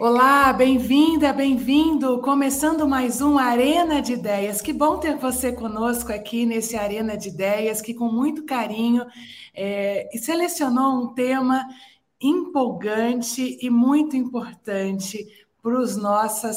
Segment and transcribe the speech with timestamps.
[0.00, 2.22] Olá, bem-vinda, bem-vindo.
[2.22, 4.62] Começando mais um Arena de Ideias.
[4.62, 9.04] Que bom ter você conosco aqui nesse Arena de Ideias, que com muito carinho
[9.54, 11.68] é, selecionou um tema
[12.18, 15.26] empolgante e muito importante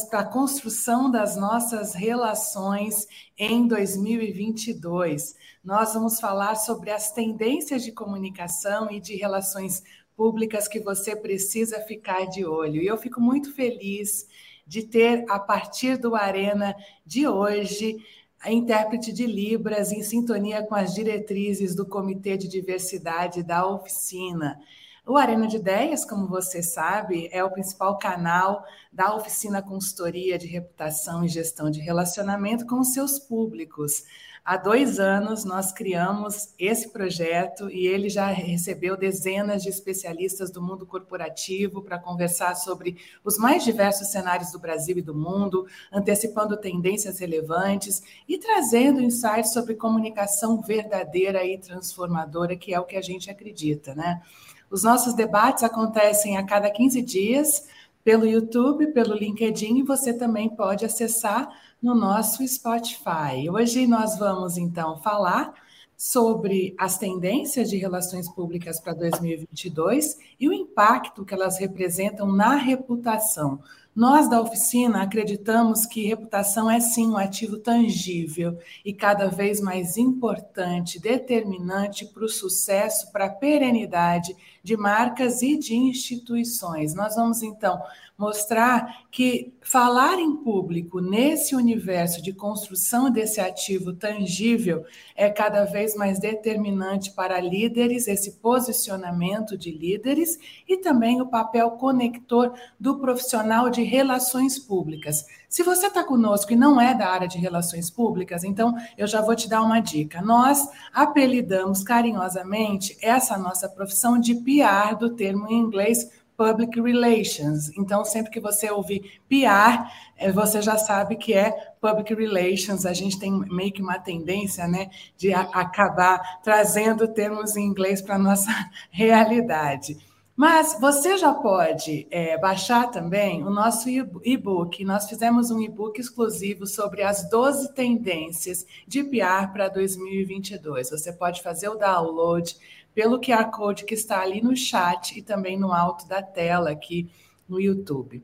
[0.09, 3.05] para a construção das nossas relações
[3.37, 5.35] em 2022.
[5.61, 9.83] Nós vamos falar sobre as tendências de comunicação e de relações
[10.15, 12.81] públicas que você precisa ficar de olho.
[12.81, 14.27] E eu fico muito feliz
[14.65, 17.97] de ter, a partir do Arena de hoje,
[18.39, 24.59] a intérprete de Libras em sintonia com as diretrizes do Comitê de Diversidade da oficina.
[25.05, 30.47] O Arena de Ideias, como você sabe, é o principal canal da oficina consultoria de
[30.47, 34.03] reputação e gestão de relacionamento com os seus públicos.
[34.45, 40.61] Há dois anos nós criamos esse projeto e ele já recebeu dezenas de especialistas do
[40.61, 46.57] mundo corporativo para conversar sobre os mais diversos cenários do Brasil e do mundo, antecipando
[46.57, 53.01] tendências relevantes e trazendo insights sobre comunicação verdadeira e transformadora, que é o que a
[53.01, 54.21] gente acredita, né?
[54.69, 57.65] Os nossos debates acontecem a cada 15 dias
[58.03, 61.49] pelo YouTube, pelo LinkedIn e você também pode acessar
[61.81, 63.49] no nosso Spotify.
[63.49, 65.53] Hoje nós vamos então falar
[65.95, 72.55] sobre as tendências de relações públicas para 2022 e o impacto que elas representam na
[72.55, 73.59] reputação.
[73.95, 79.97] Nós da oficina acreditamos que reputação é sim um ativo tangível e cada vez mais
[79.97, 86.93] importante, determinante para o sucesso, para a perenidade de marcas e de instituições.
[86.93, 87.81] Nós vamos então
[88.23, 95.93] mostrar que falar em público nesse universo de construção desse ativo tangível é cada vez
[95.93, 103.69] mais determinante para líderes, esse posicionamento de líderes e também o papel conector do profissional
[103.69, 105.25] de relações públicas.
[105.49, 109.21] Se você está conosco e não é da área de relações públicas, então eu já
[109.21, 110.21] vou te dar uma dica.
[110.21, 117.69] Nós apelidamos carinhosamente essa nossa profissão de PR, do termo em inglês Public Relations.
[117.77, 122.85] Então, sempre que você ouvir PR, eh, você já sabe que é Public Relations.
[122.85, 128.15] A gente tem meio que uma tendência né, de acabar trazendo termos em inglês para
[128.15, 128.51] a nossa
[128.91, 129.97] realidade.
[130.35, 134.83] Mas você já pode é, baixar também o nosso e-book.
[134.83, 140.89] Nós fizemos um e-book exclusivo sobre as 12 tendências de PR para 2022.
[140.89, 142.57] Você pode fazer o download
[142.93, 147.09] pelo QR Code que está ali no chat e também no alto da tela aqui
[147.47, 148.23] no YouTube.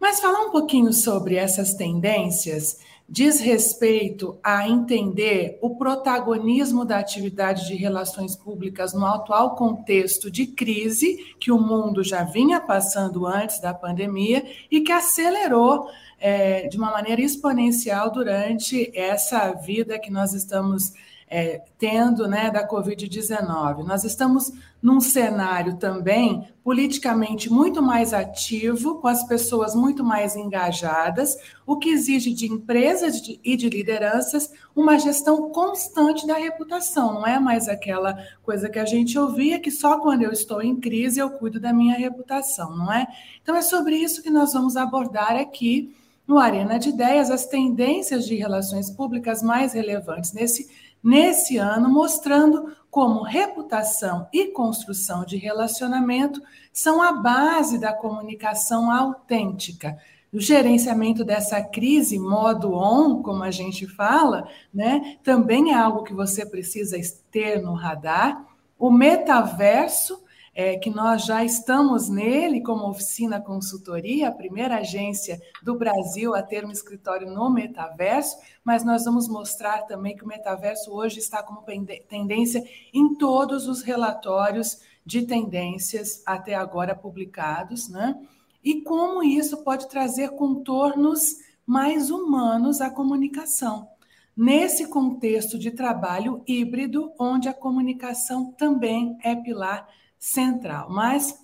[0.00, 7.66] Mas falar um pouquinho sobre essas tendências diz respeito a entender o protagonismo da atividade
[7.66, 13.60] de relações públicas no atual contexto de crise que o mundo já vinha passando antes
[13.60, 15.88] da pandemia e que acelerou
[16.18, 20.92] é, de uma maneira exponencial durante essa vida que nós estamos
[21.28, 23.84] é, tendo né, da Covid-19.
[23.84, 24.52] Nós estamos
[24.82, 31.36] num cenário também politicamente muito mais ativo, com as pessoas muito mais engajadas,
[31.66, 37.14] o que exige de empresas e de lideranças uma gestão constante da reputação.
[37.14, 40.78] Não é mais aquela coisa que a gente ouvia que só quando eu estou em
[40.78, 43.06] crise eu cuido da minha reputação, não é?
[43.42, 45.94] Então é sobre isso que nós vamos abordar aqui
[46.26, 50.68] no Arena de Ideias as tendências de relações públicas mais relevantes nesse
[51.04, 56.40] nesse ano, mostrando como reputação e construção de relacionamento
[56.72, 59.98] são a base da comunicação autêntica.
[60.32, 66.14] O gerenciamento dessa crise, modo on, como a gente fala, né, também é algo que
[66.14, 66.96] você precisa
[67.30, 68.44] ter no radar.
[68.78, 70.23] O metaverso
[70.54, 76.42] é, que nós já estamos nele como oficina consultoria, a primeira agência do Brasil a
[76.42, 81.42] ter um escritório no metaverso, mas nós vamos mostrar também que o metaverso hoje está
[81.42, 81.64] como
[82.08, 88.16] tendência em todos os relatórios de tendências até agora publicados, né?
[88.62, 91.36] E como isso pode trazer contornos
[91.66, 93.88] mais humanos à comunicação.
[94.36, 99.86] Nesse contexto de trabalho híbrido, onde a comunicação também é pilar
[100.24, 100.88] central.
[100.90, 101.34] Mas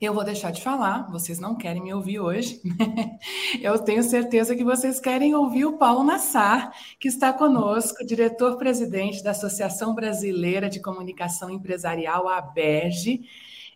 [0.00, 2.60] eu vou deixar de falar, vocês não querem me ouvir hoje.
[3.60, 9.32] Eu tenho certeza que vocês querem ouvir o Paulo Nassar, que está conosco, diretor-presidente da
[9.32, 13.22] Associação Brasileira de Comunicação Empresarial, ABERGE,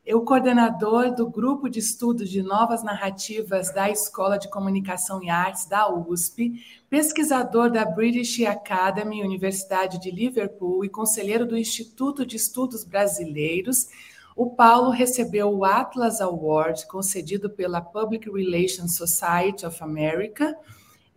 [0.08, 5.66] o coordenador do Grupo de Estudos de Novas Narrativas da Escola de Comunicação e Artes
[5.66, 6.60] da USP,
[6.90, 13.86] pesquisador da British Academy, Universidade de Liverpool, e conselheiro do Instituto de Estudos Brasileiros,
[14.34, 20.56] o Paulo recebeu o Atlas Award, concedido pela Public Relations Society of America,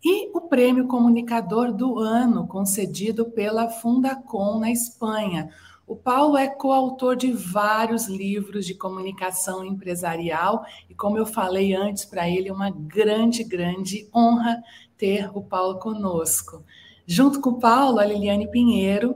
[0.04, 5.50] e o Prêmio Comunicador do Ano, concedido pela Fundacom na Espanha.
[5.88, 12.06] O Paulo é coautor de vários livros de comunicação empresarial e, como eu falei antes
[12.06, 14.64] para ele, é uma grande, grande honra
[14.98, 16.64] ter o Paulo conosco.
[17.06, 19.16] Junto com o Paulo, a Liliane Pinheiro,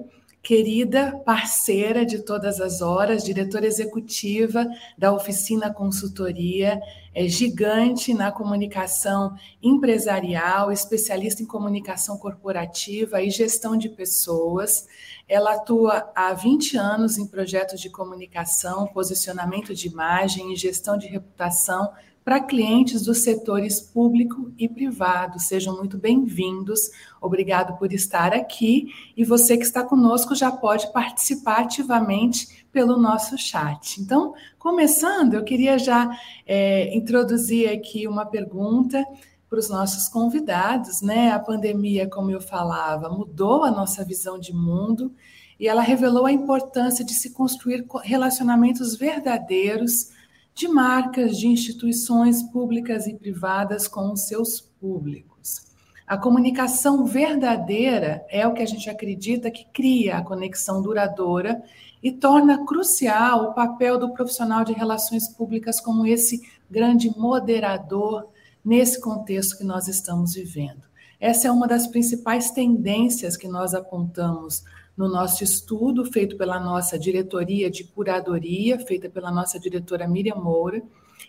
[0.50, 4.66] querida parceira de todas as horas, diretora executiva
[4.98, 6.82] da Oficina Consultoria,
[7.14, 14.88] é gigante na comunicação empresarial, especialista em comunicação corporativa e gestão de pessoas.
[15.28, 21.06] Ela atua há 20 anos em projetos de comunicação, posicionamento de imagem e gestão de
[21.06, 21.94] reputação
[22.30, 25.40] para clientes dos setores público e privado.
[25.40, 26.92] Sejam muito bem-vindos.
[27.20, 28.94] Obrigado por estar aqui.
[29.18, 34.00] E você que está conosco já pode participar ativamente pelo nosso chat.
[34.00, 36.16] Então, começando, eu queria já
[36.46, 39.04] é, introduzir aqui uma pergunta
[39.50, 41.32] para os nossos convidados, né?
[41.32, 45.12] A pandemia, como eu falava, mudou a nossa visão de mundo
[45.60, 50.19] e ela revelou a importância de se construir relacionamentos verdadeiros
[50.60, 55.62] de marcas, de instituições públicas e privadas com os seus públicos.
[56.06, 61.64] A comunicação verdadeira é o que a gente acredita que cria a conexão duradoura
[62.04, 68.28] e torna crucial o papel do profissional de relações públicas como esse grande moderador
[68.64, 70.84] nesse contexto que nós estamos vivendo.
[71.22, 74.66] Essa é uma das principais tendências que nós apontamos
[75.00, 80.84] no nosso estudo, feito pela nossa diretoria de curadoria, feita pela nossa diretora Miriam Moura,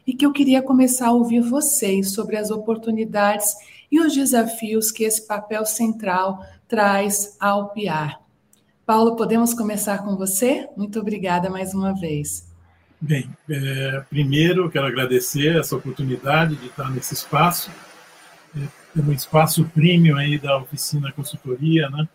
[0.04, 3.54] e que eu queria começar a ouvir vocês sobre as oportunidades
[3.88, 8.20] e os desafios que esse papel central traz ao PIAR.
[8.84, 10.68] Paulo, podemos começar com você?
[10.76, 12.50] Muito obrigada mais uma vez.
[13.00, 17.70] Bem, é, primeiro quero agradecer essa oportunidade de estar nesse espaço,
[18.56, 22.08] é, um espaço premium aí da oficina consultoria, né?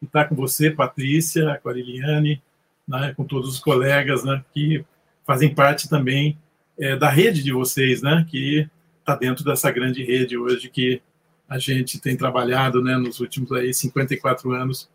[0.00, 2.42] E estar tá com você, Patrícia, com a Liliane,
[2.86, 4.84] né, com todos os colegas né, que
[5.26, 6.38] fazem parte também
[6.78, 8.68] é, da rede de vocês, né, que
[9.00, 11.00] está dentro dessa grande rede hoje que
[11.48, 14.88] a gente tem trabalhado né, nos últimos aí 54 anos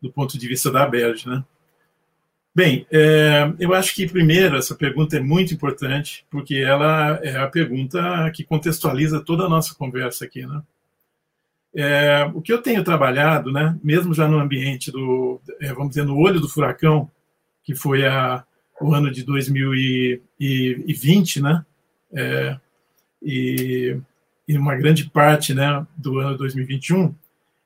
[0.00, 1.28] do ponto de vista da Berge.
[1.28, 1.44] Né.
[2.54, 7.48] Bem, é, eu acho que, primeiro, essa pergunta é muito importante, porque ela é a
[7.48, 10.46] pergunta que contextualiza toda a nossa conversa aqui.
[10.46, 10.62] Né.
[11.78, 16.06] É, o que eu tenho trabalhado, né, mesmo já no ambiente do, é, vamos dizer,
[16.06, 17.10] no olho do furacão,
[17.62, 18.42] que foi a,
[18.80, 21.62] o ano de 2020, né,
[22.14, 22.58] é,
[23.22, 23.94] e,
[24.48, 27.14] e, uma grande parte né, do ano 2021,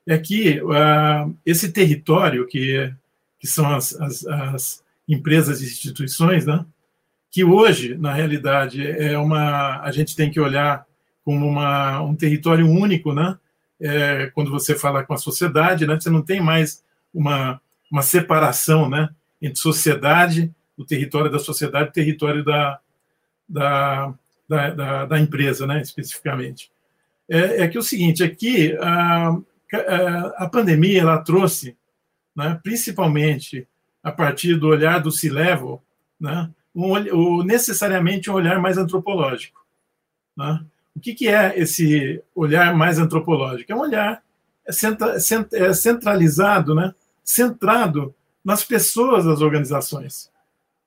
[0.05, 2.93] é que uh, esse território, que,
[3.39, 6.65] que são as, as, as empresas e instituições, né,
[7.29, 10.85] que hoje, na realidade, é uma, a gente tem que olhar
[11.23, 13.37] como uma, um território único, né,
[13.81, 16.83] é, quando você fala com a sociedade, né, você não tem mais
[17.13, 17.59] uma,
[17.91, 19.09] uma separação né,
[19.41, 22.79] entre sociedade, o território da sociedade o território da,
[23.47, 24.13] da,
[24.47, 26.71] da, da, da empresa, né, especificamente.
[27.27, 29.29] É, é, que o seguinte, aqui a,
[29.73, 31.75] a, a pandemia ela trouxe,
[32.35, 33.67] né, principalmente
[34.03, 35.81] a partir do olhar do C-Level,
[36.19, 39.65] né, um, necessariamente um olhar mais antropológico.
[40.35, 40.63] Né?
[40.95, 43.71] O que, que é esse olhar mais antropológico?
[43.71, 44.21] É um olhar
[44.65, 46.93] é centralizado, né?
[47.23, 50.29] centrado nas pessoas das organizações.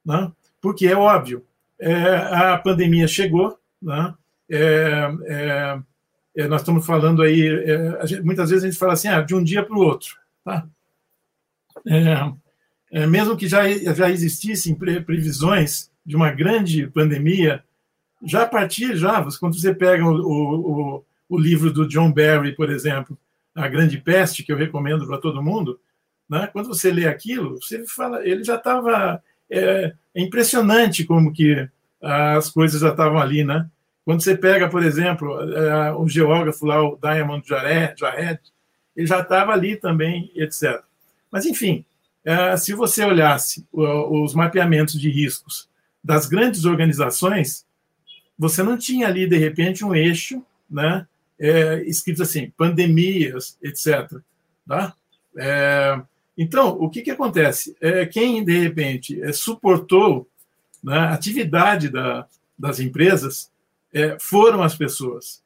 [0.05, 0.31] Né?
[0.61, 1.45] Porque é óbvio,
[1.79, 4.15] é, a pandemia chegou, né?
[4.49, 5.79] É, é,
[6.37, 9.35] é nós estamos falando aí, é, gente, muitas vezes a gente fala assim, ah, de
[9.35, 10.17] um dia para o outro.
[10.45, 10.67] Tá?
[13.09, 17.65] Mesmo que já, já existissem previsões de uma grande pandemia
[18.25, 22.71] já a partir, já, quando você pega o, o, o livro do John Barry, por
[22.71, 23.19] exemplo,
[23.55, 25.79] A Grande Peste, que eu recomendo para todo mundo,
[26.29, 26.49] né?
[26.53, 29.23] quando você lê aquilo, você fala, ele já estava.
[29.51, 31.69] É, é, impressionante como que
[32.01, 33.69] as coisas já estavam ali, né?
[34.05, 37.95] Quando você pega, por exemplo, é, o geógrafo lá, o Diamond Jared
[38.97, 40.83] ele já estava ali também, etc.
[41.31, 41.85] Mas, enfim,
[42.25, 45.69] é, se você olhasse os mapeamentos de riscos
[46.03, 47.67] das grandes organizações,
[48.39, 51.07] você não tinha ali, de repente, um eixo né,
[51.39, 54.19] é, escrito assim, pandemias, etc.
[54.67, 54.95] Tá?
[55.37, 56.01] É,
[56.37, 57.77] então, o que, que acontece?
[57.81, 60.29] É, quem, de repente, é, suportou
[60.83, 62.27] né, a atividade da,
[62.59, 63.51] das empresas
[63.93, 65.43] é, foram as pessoas.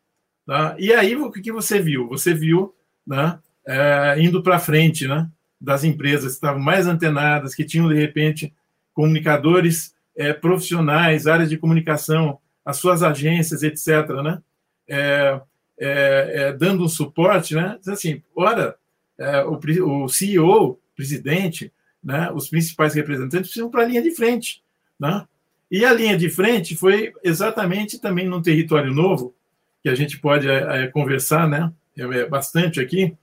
[0.47, 0.75] Tá?
[0.79, 2.09] E aí, o que, que você viu?
[2.09, 2.75] Você viu
[3.07, 5.29] né, é, indo para frente né,
[5.61, 8.55] das empresas que estavam mais antenadas, que tinham, de repente,
[8.95, 12.39] comunicadores é, profissionais, áreas de comunicação,
[12.69, 14.43] as suas agências, etc., né?
[14.87, 15.41] É,
[15.79, 17.79] é, é, dando um suporte, né?
[17.89, 18.77] Assim, ora,
[19.17, 19.59] é, o,
[20.05, 21.73] o CEO, presidente,
[22.05, 22.31] né?
[22.31, 24.63] Os principais representantes precisam para a linha de frente,
[25.01, 25.27] né?
[25.71, 29.35] E a linha de frente foi exatamente também num território novo,
[29.83, 31.73] que a gente pode é, é, conversar, né?
[31.97, 33.17] É, bastante aqui,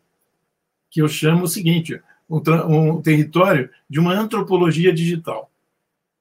[0.90, 5.52] que eu chamo o seguinte: um, um território de uma antropologia digital,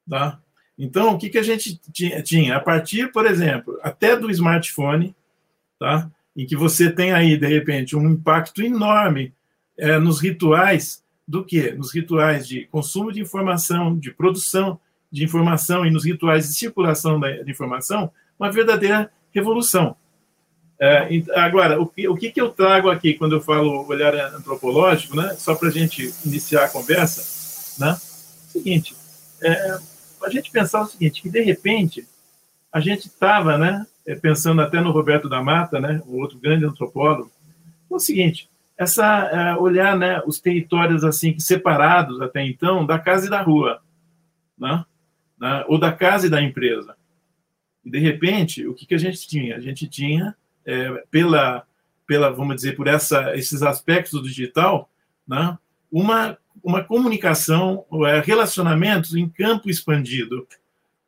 [0.06, 0.38] tá?
[0.78, 1.80] Então, o que, que a gente
[2.24, 2.56] tinha?
[2.56, 5.14] A partir, por exemplo, até do smartphone,
[5.78, 6.10] tá?
[6.36, 9.32] em que você tem aí, de repente, um impacto enorme
[9.78, 11.72] é, nos rituais do quê?
[11.72, 14.80] Nos rituais de consumo de informação, de produção
[15.14, 19.94] de informação e nos rituais de circulação da, de informação, uma verdadeira revolução.
[20.76, 25.14] É, agora, o que, o que, que eu trago aqui quando eu falo olhar antropológico,
[25.14, 25.36] né?
[25.38, 27.96] só para a gente iniciar a conversa, né?
[28.48, 28.96] seguinte,
[29.40, 29.78] é,
[30.24, 32.06] a gente pensar o seguinte, que de repente
[32.72, 36.64] a gente estava, né, é, pensando até no Roberto da Mata, né, o outro grande
[36.64, 37.30] antropólogo,
[37.90, 43.26] é o seguinte, essa é, olhar, né, os territórios assim separados até então da casa
[43.26, 43.80] e da rua,
[44.58, 44.84] né,
[45.38, 46.96] né, ou da casa e da empresa.
[47.84, 49.56] E de repente, o que, que a gente tinha?
[49.56, 51.64] A gente tinha é, pela
[52.06, 54.90] pela vamos dizer por essa esses aspectos do digital,
[55.26, 55.56] né,
[55.92, 60.46] uma uma comunicação, é, relacionamentos em campo expandido,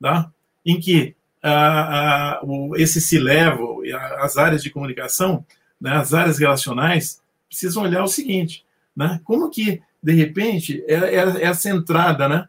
[0.01, 0.31] tá?
[0.65, 3.83] em que a, a, o, esse C-level,
[4.19, 5.47] as áreas de comunicação,
[5.81, 11.43] né, as áreas relacionais, precisam olhar o seguinte, né, como que, de repente, é, é,
[11.45, 12.49] essa entrada né,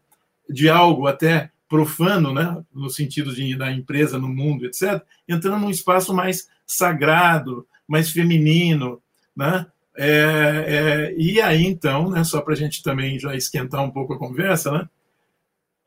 [0.49, 5.69] de algo até profano, né, no sentido de, da empresa no mundo, etc., entrando num
[5.69, 9.01] espaço mais sagrado, mais feminino,
[9.35, 13.89] né, é, é, e aí, então, né, só para a gente também já esquentar um
[13.89, 14.89] pouco a conversa, né,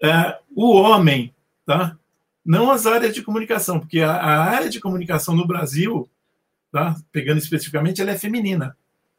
[0.02, 1.96] é, o homem, tá,
[2.44, 6.08] não as áreas de comunicação, porque a, a área de comunicação no Brasil,
[6.72, 8.76] tá, pegando especificamente, ela é feminina.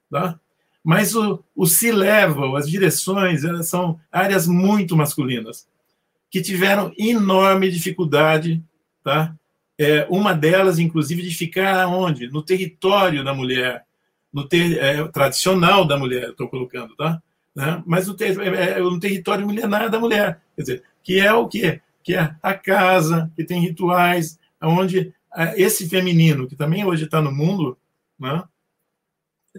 [0.09, 0.39] Tá?
[0.83, 5.67] Mas o, o C-level, as direções, elas são áreas muito masculinas,
[6.29, 8.63] que tiveram enorme dificuldade,
[9.03, 9.35] tá?
[9.77, 12.27] É, uma delas, inclusive, de ficar onde?
[12.29, 13.85] No território da mulher,
[14.33, 17.21] no ter, é, tradicional da mulher, estou colocando, tá?
[17.55, 17.83] Né?
[17.85, 21.47] Mas no, ter, é, é, no território milenar da mulher, quer dizer, que é o
[21.47, 21.81] quê?
[22.03, 27.21] Que é a casa, que tem rituais, onde é, esse feminino, que também hoje está
[27.21, 27.77] no mundo,
[28.19, 28.43] né?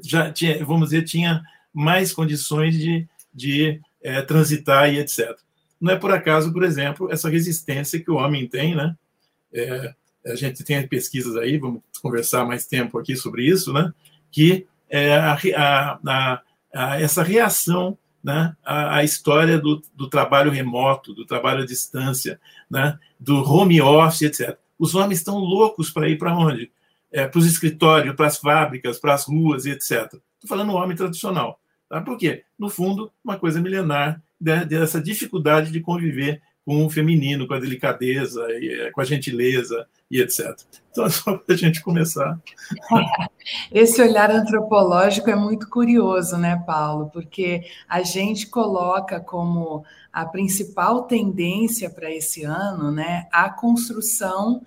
[0.03, 5.37] já tinha, vamos dizer, tinha mais condições de, de é, transitar e etc.
[5.81, 8.97] Não é por acaso, por exemplo, essa resistência que o homem tem, né?
[9.53, 13.93] É, a gente tem pesquisas aí, vamos conversar mais tempo aqui sobre isso, né?
[14.33, 16.43] Que é a, a,
[16.75, 22.99] a, essa reação né, à, história do, do, trabalho remoto, do trabalho à distância, né,
[23.19, 24.57] do home office, etc.
[24.79, 26.71] Os homens estão loucos para ir para onde?
[27.13, 29.91] É, para os escritórios, para as fábricas, para as ruas, etc.
[29.91, 31.61] Estou falando homem tradicional.
[31.89, 32.01] Tá?
[32.01, 32.45] Por quê?
[32.59, 38.47] No fundo, uma coisa milenar dessa dificuldade de conviver com o feminino, com a delicadeza,
[38.51, 40.57] eh, com a gentileza e etc.
[40.91, 42.39] Então, é só para a gente começar.
[43.73, 47.11] Esse olhar antropológico é muito curioso, né, Paulo?
[47.11, 54.65] Porque a gente coloca como a principal tendência para esse ano né, a construção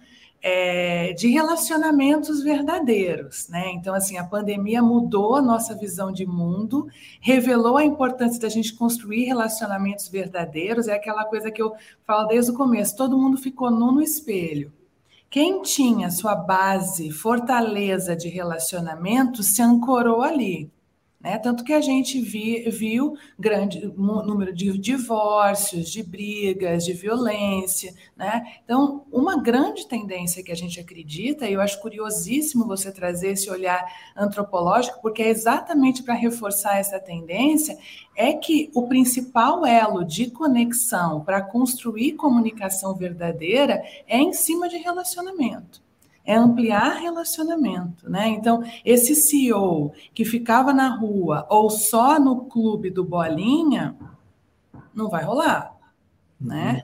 [0.47, 3.71] é, de relacionamentos verdadeiros, né?
[3.71, 6.87] Então, assim, a pandemia mudou a nossa visão de mundo,
[7.19, 10.87] revelou a importância da gente construir relacionamentos verdadeiros.
[10.87, 11.73] É aquela coisa que eu
[12.05, 14.71] falo desde o começo: todo mundo ficou nu no espelho.
[15.31, 20.69] Quem tinha sua base, fortaleza de relacionamento, se ancorou ali.
[21.25, 21.39] Né?
[21.39, 27.95] Tanto que a gente vi, viu grande número de divórcios, de brigas, de violência.
[28.15, 28.59] Né?
[28.63, 33.49] Então, uma grande tendência que a gente acredita, e eu acho curiosíssimo você trazer esse
[33.49, 33.83] olhar
[34.15, 37.75] antropológico, porque é exatamente para reforçar essa tendência,
[38.15, 44.77] é que o principal elo de conexão para construir comunicação verdadeira é em cima de
[44.77, 45.84] relacionamento
[46.25, 48.27] é ampliar relacionamento, né?
[48.29, 53.95] Então, esse CEO que ficava na rua ou só no clube do Bolinha,
[54.93, 55.75] não vai rolar,
[56.41, 56.47] uhum.
[56.47, 56.83] né?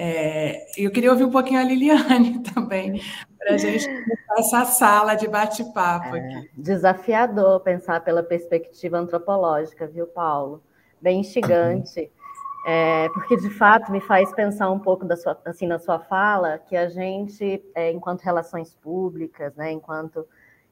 [0.00, 3.02] É, eu queria ouvir um pouquinho a Liliane também,
[3.36, 6.50] para a gente começar essa sala de bate-papo é, aqui.
[6.56, 10.62] Desafiador pensar pela perspectiva antropológica, viu, Paulo?
[11.00, 12.12] Bem instigante.
[12.70, 16.58] É, porque de fato me faz pensar um pouco da sua, assim, na sua fala
[16.58, 20.26] que a gente, é, enquanto relações públicas, né, enquanto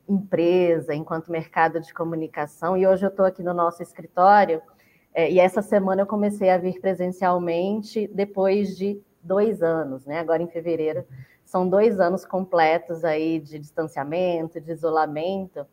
[0.06, 4.60] empresa, enquanto mercado de comunicação, e hoje eu estou aqui no nosso escritório,
[5.14, 10.18] é, e essa semana eu comecei a vir presencialmente depois de dois anos, né?
[10.18, 11.02] Agora em fevereiro
[11.46, 15.66] são dois anos completos aí de distanciamento, de isolamento.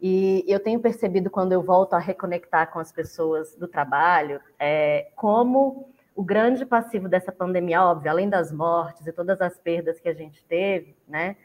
[0.00, 5.08] E eu tenho percebido quando eu volto a reconectar com as pessoas do trabalho, é,
[5.16, 10.08] como o grande passivo dessa pandemia, óbvio, além das mortes e todas as perdas que
[10.08, 11.36] a gente teve, né?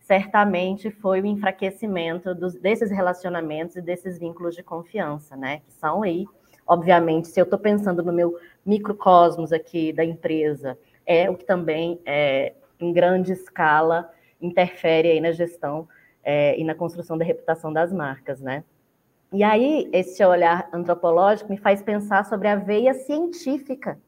[0.00, 5.60] Certamente foi o enfraquecimento dos, desses relacionamentos e desses vínculos de confiança, né?
[5.66, 6.26] Que são aí,
[6.66, 12.00] obviamente, se eu estou pensando no meu microcosmos aqui da empresa, é o que também,
[12.06, 15.88] é, em grande escala, interfere aí na gestão
[16.24, 18.64] é, e na construção da reputação das marcas, né?
[19.32, 23.98] E aí, esse olhar antropológico me faz pensar sobre a veia científica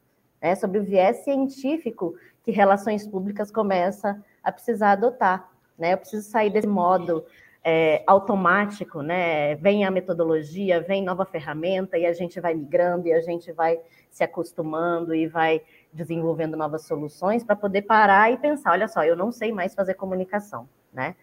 [0.40, 5.50] né, sobre o viés científico que relações públicas começa a precisar adotar.
[5.78, 5.92] Né?
[5.92, 7.24] Eu preciso sair desse modo
[7.64, 9.56] é, automático, né?
[9.56, 13.80] Vem a metodologia, vem nova ferramenta e a gente vai migrando e a gente vai
[14.08, 15.60] se acostumando e vai
[15.92, 19.94] desenvolvendo novas soluções para poder parar e pensar, olha só, eu não sei mais fazer
[19.94, 21.16] comunicação, né?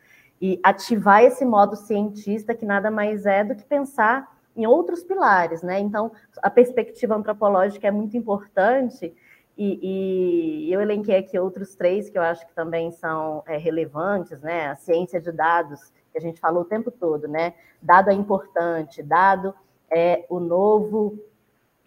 [0.45, 5.61] E ativar esse modo cientista que nada mais é do que pensar em outros pilares,
[5.61, 5.79] né?
[5.79, 9.15] Então, a perspectiva antropológica é muito importante
[9.57, 14.41] e, e, eu elenquei aqui outros três que eu acho que também são é, relevantes,
[14.41, 14.67] né?
[14.67, 15.79] A ciência de dados,
[16.11, 17.53] que a gente falou o tempo todo, né?
[17.81, 19.55] Dado é importante, dado
[19.89, 21.17] é o novo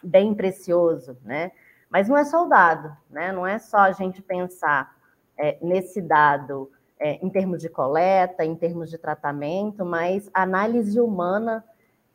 [0.03, 1.53] bem precioso, né?
[1.91, 3.33] Mas não é só o dado, né?
[3.33, 4.97] Não é só a gente pensar
[5.37, 11.65] é, nesse dado é, em termos de coleta, em termos de tratamento, mas análise humana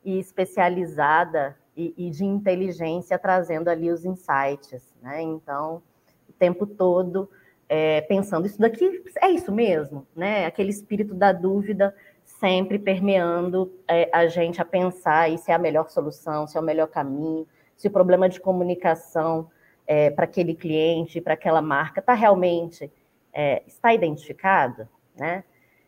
[0.04, 5.22] e especializada e, e, de inteligência trazendo ali os insights, né?
[5.22, 5.82] Então,
[6.28, 7.30] o tempo todo
[7.68, 10.44] é, pensando isso daqui é isso mesmo, né?
[10.44, 15.88] Aquele espírito da dúvida sempre permeando é, a gente a pensar se é a melhor
[15.88, 17.46] solução, se é o melhor caminho,
[17.76, 19.48] se o problema de comunicação
[19.86, 22.90] é, para aquele cliente, para aquela marca, está realmente
[23.32, 25.44] é, está identificado, né?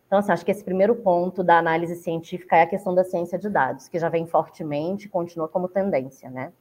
[0.07, 3.39] Então, assim, acho que esse primeiro ponto da análise científica é a questão da ciência
[3.39, 6.53] de dados, que já vem fortemente e continua como tendência, né?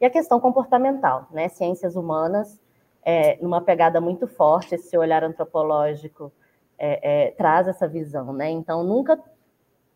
[0.00, 1.48] E a questão comportamental, né?
[1.48, 2.60] Ciências humanas,
[3.04, 6.32] é, numa pegada muito forte, esse olhar antropológico
[6.78, 8.50] é, é, traz essa visão, né?
[8.50, 9.22] Então, nunca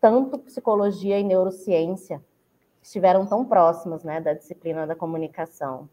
[0.00, 2.22] tanto psicologia e neurociência
[2.82, 5.88] estiveram tão próximas, né, da disciplina da comunicação.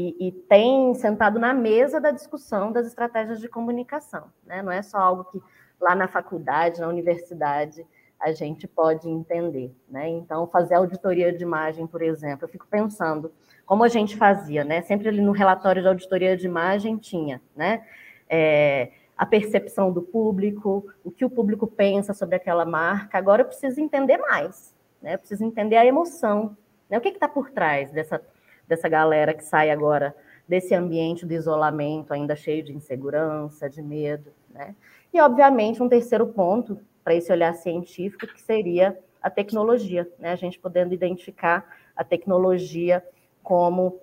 [0.00, 4.62] E, e tem sentado na mesa da discussão das estratégias de comunicação, né?
[4.62, 5.42] Não é só algo que
[5.80, 7.84] lá na faculdade, na universidade,
[8.20, 9.74] a gente pode entender.
[9.88, 10.08] Né?
[10.08, 13.32] Então, fazer auditoria de imagem, por exemplo, eu fico pensando
[13.66, 14.82] como a gente fazia, né?
[14.82, 17.84] Sempre ali no relatório de auditoria de imagem tinha, né?
[18.30, 23.18] É, a percepção do público, o que o público pensa sobre aquela marca.
[23.18, 25.14] Agora eu preciso entender mais, né?
[25.14, 26.56] Eu preciso entender a emoção,
[26.88, 26.96] né?
[26.98, 28.22] O que está por trás dessa,
[28.68, 30.14] dessa galera que sai agora
[30.46, 34.74] desse ambiente de isolamento, ainda cheio de insegurança, de medo, né?
[35.12, 40.32] E, obviamente, um terceiro ponto para esse olhar científico, que seria a tecnologia, né?
[40.32, 43.04] a gente podendo identificar a tecnologia
[43.42, 43.98] como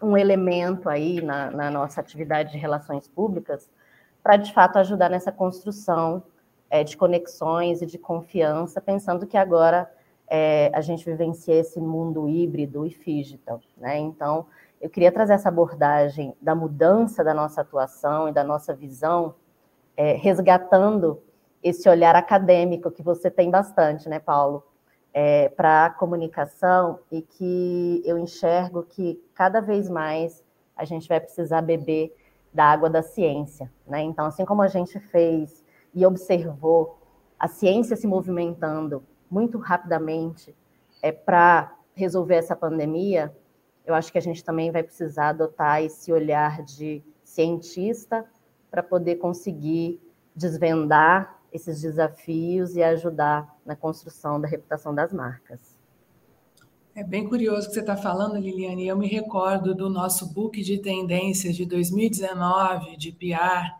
[0.00, 3.68] um elemento aí na, na nossa atividade de relações públicas,
[4.22, 6.22] para de fato ajudar nessa construção
[6.70, 9.90] é, de conexões e de confiança, pensando que agora
[10.30, 13.98] é, a gente vivencia esse mundo híbrido e digital, né?
[13.98, 14.46] Então,
[14.80, 19.34] eu queria trazer essa abordagem da mudança da nossa atuação e da nossa visão
[19.96, 21.20] é, resgatando
[21.62, 24.62] esse olhar acadêmico que você tem bastante, né, Paulo,
[25.12, 30.44] é, para a comunicação e que eu enxergo que cada vez mais
[30.76, 32.14] a gente vai precisar beber
[32.52, 34.00] da água da ciência, né?
[34.02, 36.98] Então, assim como a gente fez e observou
[37.38, 40.54] a ciência se movimentando muito rapidamente
[41.02, 43.34] é, para resolver essa pandemia,
[43.84, 48.24] eu acho que a gente também vai precisar adotar esse olhar de cientista
[48.70, 50.00] para poder conseguir
[50.34, 55.76] desvendar esses desafios e ajudar na construção da reputação das marcas.
[56.94, 58.86] É bem curioso o que você está falando, Liliane.
[58.86, 63.72] Eu me recordo do nosso book de tendências de 2019 de PR,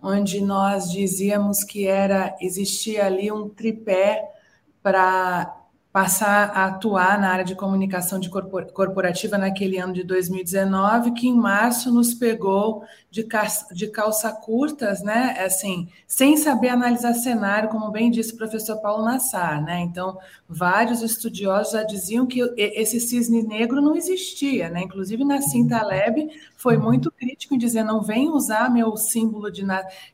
[0.00, 4.24] onde nós dizíamos que era existia ali um tripé
[4.82, 5.56] para
[5.92, 11.34] passar a atuar na área de comunicação de corporativa naquele ano de 2019, que em
[11.34, 13.26] março nos pegou de,
[13.72, 15.36] de calça curtas, né?
[15.44, 19.80] Assim, sem saber analisar cenário, como bem disse o professor Paulo Nassar, né?
[19.80, 20.16] Então,
[20.48, 24.82] vários estudiosos já diziam que esse cisne negro não existia, né?
[24.82, 29.64] Inclusive, Nassim Taleb foi muito crítico em dizer não vem usar meu símbolo de,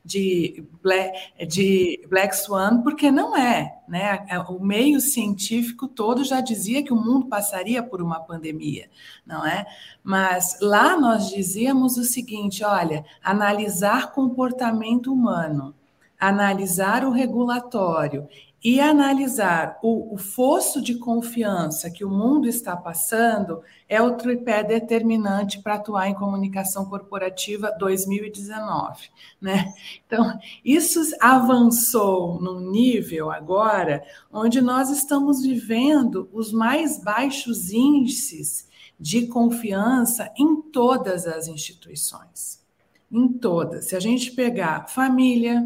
[0.03, 4.25] de, Black, de Black Swan, porque não é, né?
[4.49, 8.89] O meio científico todo já dizia que o mundo passaria por uma pandemia,
[9.25, 9.67] não é?
[10.07, 15.75] Mas lá nós dizíamos o seguinte, olha, analisar comportamento humano,
[16.17, 18.25] analisar o regulatório
[18.63, 24.63] e analisar o, o, fosso de confiança que o mundo está passando é o tripé
[24.63, 29.09] determinante para atuar em comunicação corporativa 2019,
[29.41, 29.73] né?
[30.07, 38.67] Então, isso avançou num nível agora onde nós estamos vivendo os mais baixos índices
[38.99, 42.63] de confiança em todas as instituições.
[43.11, 43.85] Em todas.
[43.85, 45.65] Se a gente pegar família,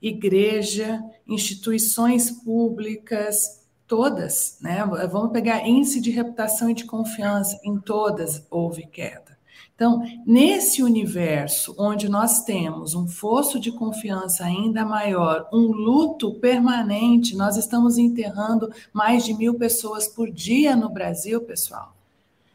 [0.00, 4.84] igreja, instituições públicas, todas, né?
[5.10, 9.32] Vamos pegar índice de reputação e de confiança, em todas houve queda.
[9.74, 17.36] Então, nesse universo onde nós temos um fosso de confiança ainda maior, um luto permanente,
[17.36, 21.94] nós estamos enterrando mais de mil pessoas por dia no Brasil, pessoal.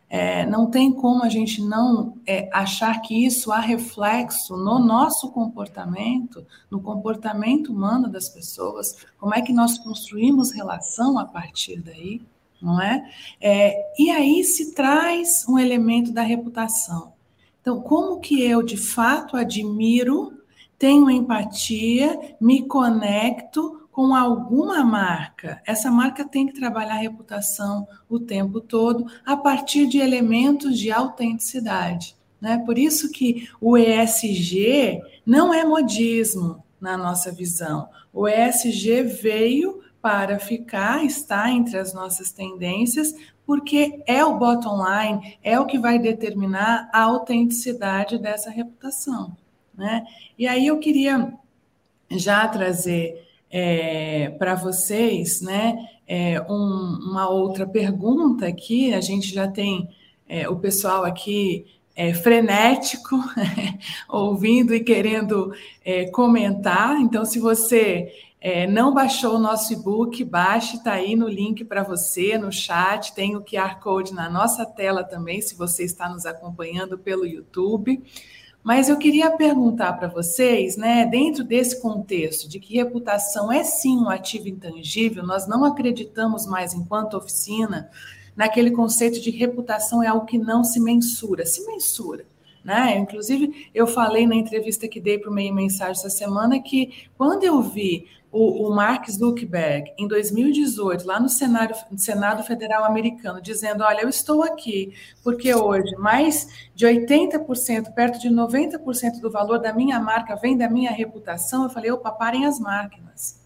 [0.10, 5.32] É, não tem como a gente não é, achar que isso há reflexo no nosso
[5.32, 12.22] comportamento, no comportamento humano das pessoas, como é que nós construímos relação a partir daí,
[12.62, 13.10] não é?
[13.42, 17.14] é e aí se traz um elemento da reputação.
[17.60, 20.38] Então, como que eu de fato admiro,
[20.80, 28.20] tenho empatia, me conecto com alguma marca, essa marca tem que trabalhar a reputação o
[28.20, 32.16] tempo todo a partir de elementos de autenticidade.
[32.40, 32.62] Né?
[32.64, 37.90] Por isso que o ESG não é modismo na nossa visão.
[38.14, 43.16] O ESG veio para ficar, está entre as nossas tendências,
[43.48, 49.36] porque é o bottom line, é o que vai determinar a autenticidade dessa reputação.
[49.76, 50.06] Né?
[50.38, 51.34] E aí eu queria
[52.12, 55.76] já trazer é, para vocês, né?
[56.08, 59.90] É, um, uma outra pergunta aqui, a gente já tem
[60.28, 63.18] é, o pessoal aqui é, frenético,
[64.08, 65.52] ouvindo e querendo
[65.84, 66.96] é, comentar.
[67.02, 71.82] Então, se você é, não baixou o nosso e-book, baixe, está aí no link para
[71.82, 76.26] você, no chat, tem o QR Code na nossa tela também, se você está nos
[76.26, 78.04] acompanhando pelo YouTube.
[78.68, 83.98] Mas eu queria perguntar para vocês, né, dentro desse contexto de que reputação é sim
[83.98, 87.90] um ativo intangível, nós não acreditamos mais, enquanto oficina,
[88.36, 91.46] naquele conceito de reputação é algo que não se mensura.
[91.46, 92.26] Se mensura.
[92.62, 92.98] Né?
[92.98, 97.46] Inclusive, eu falei na entrevista que dei para o Meio Mensagem essa semana que quando
[97.46, 103.84] eu vi o, o Mark Zuckerberg, em 2018, lá no Senado, Senado Federal Americano, dizendo:
[103.84, 109.74] Olha, eu estou aqui porque hoje mais de 80%, perto de 90% do valor da
[109.74, 111.64] minha marca vem da minha reputação.
[111.64, 113.44] Eu falei: opa, parem as máquinas.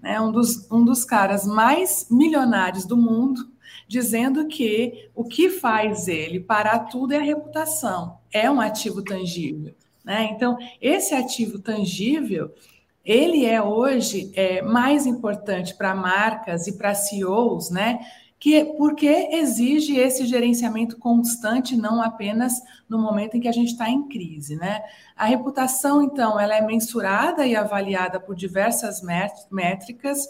[0.00, 3.50] É um dos, um dos caras mais milionários do mundo,
[3.88, 9.74] dizendo que o que faz ele parar tudo é a reputação, é um ativo tangível.
[10.04, 10.30] Né?
[10.32, 12.54] Então, esse ativo tangível
[13.10, 17.98] ele é hoje é, mais importante para marcas e para CEOs, né?
[18.38, 23.90] Que, porque exige esse gerenciamento constante, não apenas no momento em que a gente está
[23.90, 24.84] em crise, né?
[25.16, 29.02] A reputação, então, ela é mensurada e avaliada por diversas
[29.50, 30.28] métricas,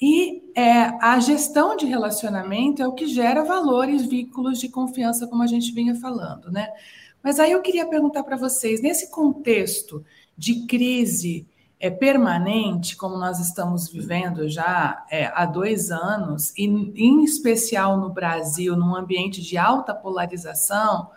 [0.00, 5.44] e é, a gestão de relacionamento é o que gera valores, vínculos de confiança, como
[5.44, 6.68] a gente vinha falando, né?
[7.22, 10.04] Mas aí eu queria perguntar para vocês, nesse contexto
[10.36, 11.46] de crise
[11.80, 18.10] é permanente, como nós estamos vivendo já é, há dois anos, e em especial no
[18.10, 21.10] Brasil, num ambiente de alta polarização,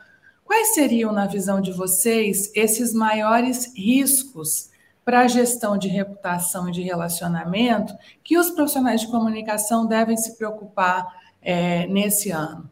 [0.46, 4.70] quais seriam, na visão de vocês, esses maiores riscos
[5.04, 10.38] para a gestão de reputação e de relacionamento que os profissionais de comunicação devem se
[10.38, 11.08] preocupar
[11.42, 12.70] é, nesse ano?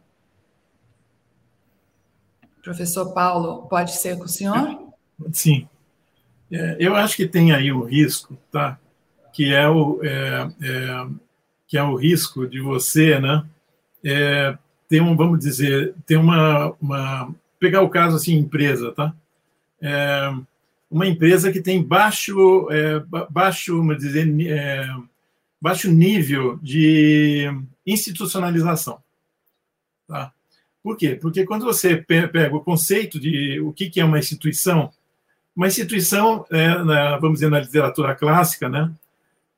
[2.62, 4.78] Professor Paulo, pode ser com o senhor?
[5.32, 5.68] Sim.
[6.52, 8.78] É, eu acho que tem aí o risco, tá?
[9.32, 11.06] Que é o, é, é,
[11.66, 13.46] que é o risco de você, né?
[14.02, 14.58] É,
[14.88, 19.14] ter um, vamos dizer, ter uma, uma pegar o caso assim, empresa, tá?
[19.80, 20.32] É,
[20.90, 22.98] uma empresa que tem baixo, é,
[23.30, 24.26] baixo, vamos dizer,
[25.60, 27.46] baixo nível de
[27.86, 28.98] institucionalização,
[30.08, 30.32] tá?
[30.82, 31.14] Por quê?
[31.14, 34.90] Porque quando você pega o conceito de o que é uma instituição,
[35.60, 38.90] uma instituição, é, na, vamos dizer, na literatura clássica, né,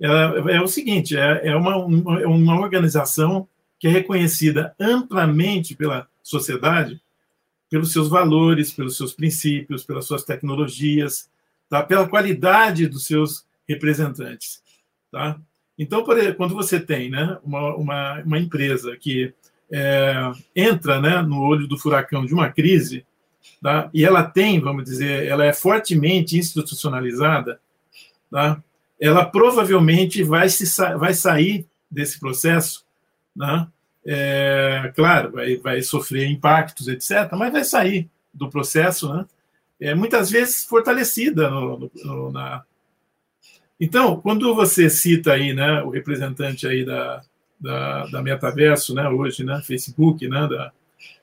[0.00, 1.72] é, é o seguinte: é, é uma,
[2.20, 3.46] é uma organização
[3.78, 7.00] que é reconhecida amplamente pela sociedade
[7.72, 11.30] pelos seus valores, pelos seus princípios, pelas suas tecnologias,
[11.70, 11.82] tá?
[11.82, 14.62] pela qualidade dos seus representantes.
[15.10, 15.40] Tá?
[15.78, 16.04] Então,
[16.36, 19.32] quando você tem né, uma, uma, uma empresa que
[19.72, 20.14] é,
[20.54, 23.06] entra né, no olho do furacão de uma crise,
[23.62, 23.90] tá?
[23.92, 27.60] e ela tem, vamos dizer, ela é fortemente institucionalizada,
[28.30, 28.62] tá?
[29.00, 30.64] ela provavelmente vai, se,
[30.96, 32.84] vai sair desse processo,
[33.34, 33.66] né?
[34.04, 39.26] É, claro, vai, vai sofrer impactos, etc., mas vai sair do processo, né?
[39.80, 42.62] É, muitas vezes fortalecida no, no, na...
[43.80, 47.20] Então, quando você cita aí, né, o representante aí da,
[47.58, 50.72] da, da Metaverso, né, hoje, né, Facebook, né, da,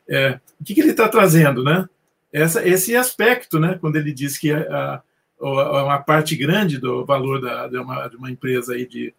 [0.10, 1.88] é, o que, que ele está trazendo, né?
[2.32, 5.02] Essa, esse aspecto, né, quando ele diz que a,
[5.42, 9.14] a, uma parte grande do valor da, de, uma, de uma empresa aí de,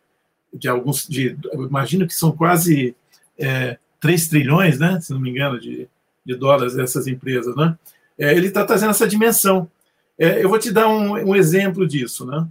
[0.52, 2.94] de alguns, de, imagino que são quase
[3.38, 5.88] é, 3 trilhões, né, se não me engano, de,
[6.24, 7.76] de dólares essas empresas, né?
[8.18, 9.70] É, ele está trazendo essa dimensão.
[10.18, 12.46] É, eu vou te dar um, um exemplo disso, né?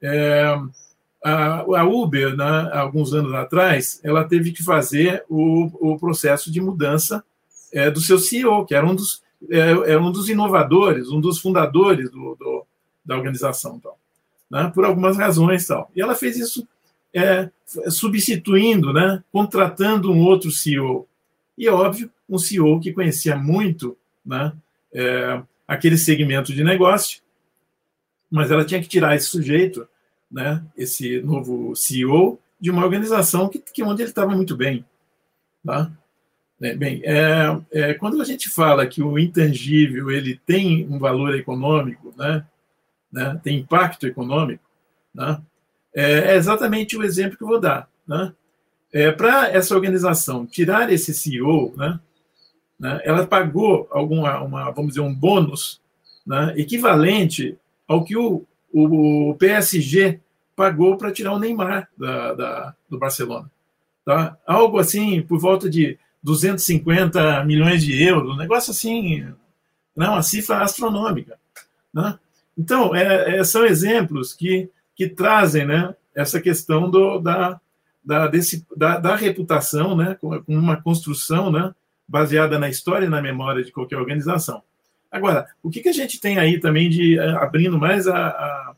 [0.00, 0.56] É,
[1.24, 6.60] a, a, Uber, né, alguns anos atrás, ela teve que fazer o, o processo de
[6.60, 7.24] mudança
[7.72, 11.38] é, do seu CEO, que era um dos, é, era um dos inovadores, um dos
[11.38, 12.66] fundadores do, do
[13.04, 13.98] da organização, tal,
[14.50, 15.66] né, por algumas razões.
[15.66, 15.90] Tal.
[15.96, 16.68] E ela fez isso
[17.14, 17.50] é,
[17.90, 21.08] substituindo, né, contratando um outro CEO.
[21.56, 24.52] E, óbvio, um CEO que conhecia muito né,
[24.92, 27.20] é, aquele segmento de negócio,
[28.30, 29.88] mas ela tinha que tirar esse sujeito,
[30.30, 34.84] né, esse novo CEO, de uma organização que, que onde ele estava muito bem.
[35.64, 35.90] Tá?
[36.60, 41.34] É, bem, é, é, quando a gente fala que o intangível ele tem um valor
[41.36, 42.44] econômico, né,
[43.12, 44.64] né, tem impacto econômico,
[45.14, 45.40] né,
[45.94, 47.88] é, é exatamente o exemplo que eu vou dar.
[48.06, 48.32] Né?
[48.92, 52.00] É, Para essa organização tirar esse CEO, né,
[52.78, 55.80] né, ela pagou alguma, uma, vamos dizer, um bônus
[56.26, 60.20] né, equivalente ao que o, o, PSG
[60.56, 63.48] pagou para tirar o Neymar da, da, do Barcelona.
[64.04, 64.36] Tá?
[64.44, 69.26] Algo assim, por volta de 250 milhões de euros, um negócio assim,
[69.96, 71.38] não, uma cifra astronômica.
[71.92, 72.18] Né?
[72.56, 77.60] Então, é, é, são exemplos que, que trazem né, essa questão do, da,
[78.04, 81.74] da, desse, da, da reputação, né, com uma construção né,
[82.06, 84.62] baseada na história e na memória de qualquer organização.
[85.10, 88.74] Agora, o que, que a gente tem aí também de eh, abrindo mais a, a,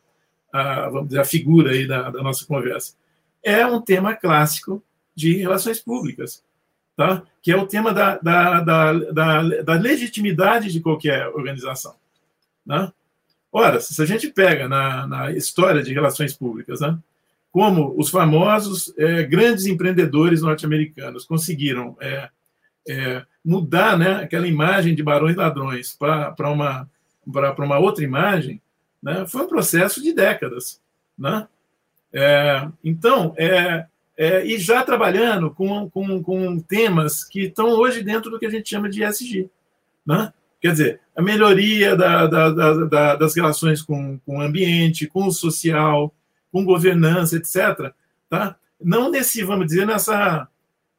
[0.53, 2.94] a vamos dizer, a figura aí da, da, nossa conversa?
[3.42, 4.83] É um tema clássico
[5.14, 6.44] de relações públicas,
[7.01, 7.23] tá?
[7.41, 11.95] que é o tema da, da, da, da, da legitimidade de qualquer organização.
[12.67, 12.93] Né?
[13.51, 16.99] Ora, se a gente pega na, na história de relações públicas, né,
[17.51, 22.29] como os famosos é, grandes empreendedores norte-americanos conseguiram é,
[22.87, 26.87] é, mudar né, aquela imagem de barões ladrões para uma,
[27.25, 28.61] uma outra imagem,
[29.03, 30.79] né, foi um processo de décadas.
[31.19, 31.49] Né?
[32.13, 33.87] É, então, é,
[34.20, 38.50] é, e já trabalhando com, com, com temas que estão hoje dentro do que a
[38.50, 39.48] gente chama de ESG.
[40.04, 40.30] Né?
[40.61, 42.50] Quer dizer, a melhoria da, da,
[42.85, 46.14] da, das relações com, com o ambiente, com o social,
[46.52, 47.94] com governança, etc.
[48.28, 48.56] Tá?
[48.78, 50.46] Não nesse, vamos dizer, nessa,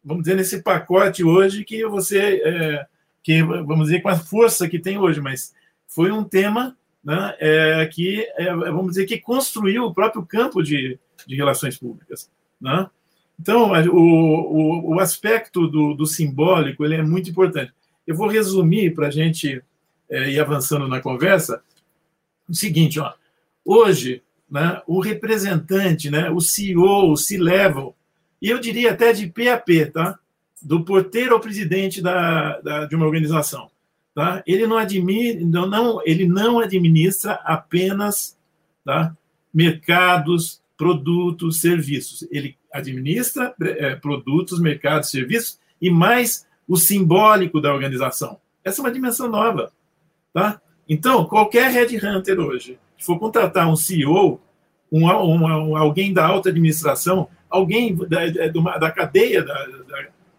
[0.04, 2.88] vamos dizer, nesse pacote hoje que você, é,
[3.22, 5.54] que vamos dizer, com a força que tem hoje, mas
[5.88, 10.98] foi um tema né, é, que, é, vamos dizer, que construiu o próprio campo de,
[11.28, 12.28] de relações públicas.
[12.60, 12.90] Né?
[13.42, 17.74] Então, o, o, o aspecto do, do simbólico ele é muito importante.
[18.06, 19.64] Eu vou resumir para a gente
[20.08, 21.64] é, ir avançando na conversa
[22.48, 23.12] o seguinte: ó,
[23.66, 27.96] hoje, né, o representante, né, o CEO, o C-level,
[28.40, 30.20] e eu diria até de PAP, tá?
[30.62, 33.72] do porteiro ao presidente da, da, de uma organização.
[34.14, 34.44] Tá?
[34.46, 38.38] Ele, não admi, não, não, ele não administra apenas
[38.86, 39.18] tá?
[39.52, 42.28] mercados, produtos, serviços.
[42.30, 48.40] Ele administra é, produtos, mercados, serviços e mais o simbólico da organização.
[48.64, 49.72] Essa é uma dimensão nova.
[50.34, 50.62] Tá?
[50.88, 54.40] Então, qualquer headhunter hoje que for contratar um CEO,
[54.92, 59.68] um, um, um alguém da alta administração, alguém da, da, da cadeia da,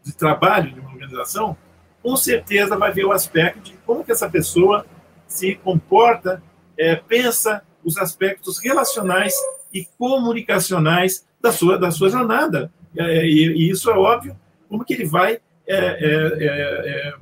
[0.05, 1.57] de trabalho de uma organização,
[2.03, 4.87] com certeza vai ver o aspecto de como que essa pessoa
[5.27, 6.43] se comporta,
[6.77, 9.35] é, pensa os aspectos relacionais
[9.73, 12.73] e comunicacionais da sua, da sua jornada.
[12.97, 17.15] É, e, e, isso é óbvio, como que ele vai é é, é,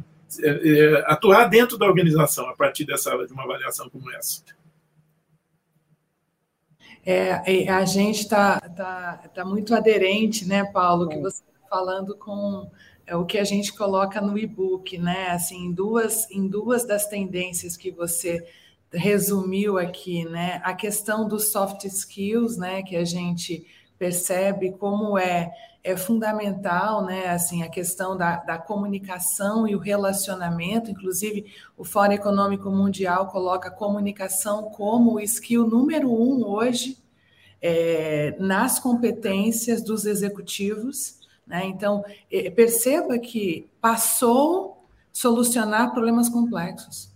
[0.43, 4.43] é, atuar dentro da organização a partir dessa, de uma avaliação como essa.
[7.05, 12.71] É, a gente está tá, tá muito aderente, né, Paulo, que você está falando com
[13.07, 15.31] é, o que a gente coloca no e-book, né?
[15.31, 18.47] Assim, em duas, em duas das tendências que você
[18.93, 20.61] resumiu aqui, né?
[20.63, 22.83] A questão dos soft skills, né?
[22.83, 23.67] Que a gente
[24.01, 25.53] percebe como é,
[25.85, 32.15] é fundamental, né, assim, a questão da, da comunicação e o relacionamento, inclusive o Fórum
[32.15, 36.97] Econômico Mundial coloca a comunicação como o skill número um hoje
[37.61, 47.11] é, nas competências dos executivos, né, então é, perceba que passou a solucionar problemas complexos.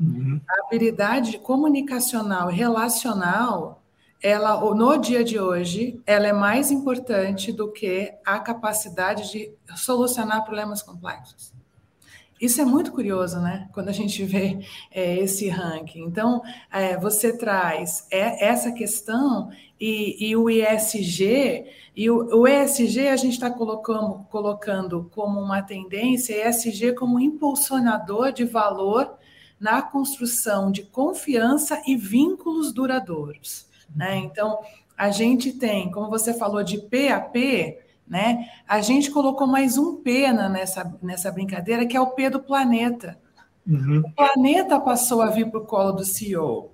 [0.00, 0.40] Uhum.
[0.48, 3.79] A habilidade comunicacional e relacional
[4.22, 10.44] ela no dia de hoje ela é mais importante do que a capacidade de solucionar
[10.44, 11.52] problemas complexos.
[12.40, 13.68] Isso é muito curioso, né?
[13.70, 14.58] Quando a gente vê
[14.90, 16.00] é, esse ranking.
[16.04, 23.08] Então, é, você traz é, essa questão e, e, o ESG, e o, o ESG
[23.08, 29.18] a gente está colocando, colocando como uma tendência, ESG como impulsionador de valor
[29.60, 33.69] na construção de confiança e vínculos duradouros.
[33.94, 34.16] Né?
[34.16, 34.58] Então,
[34.96, 38.48] a gente tem, como você falou, de P a P, né?
[38.66, 42.40] a gente colocou mais um P na, nessa, nessa brincadeira, que é o P do
[42.40, 43.18] planeta.
[43.66, 44.02] Uhum.
[44.04, 46.72] O planeta passou a vir para o colo do CEO.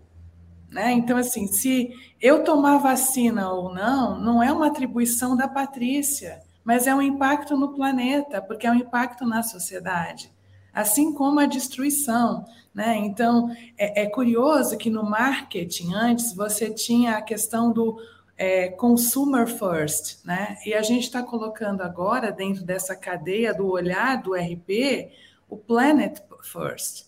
[0.70, 0.92] Né?
[0.92, 6.86] Então, assim, se eu tomar vacina ou não, não é uma atribuição da Patrícia, mas
[6.86, 10.35] é um impacto no planeta, porque é um impacto na sociedade
[10.76, 12.44] assim como a destruição.
[12.74, 12.98] Né?
[12.98, 17.98] Então, é, é curioso que no marketing, antes, você tinha a questão do
[18.36, 20.58] é, consumer first, né?
[20.66, 25.10] E a gente está colocando agora, dentro dessa cadeia do olhar do RP,
[25.48, 27.06] o planet first.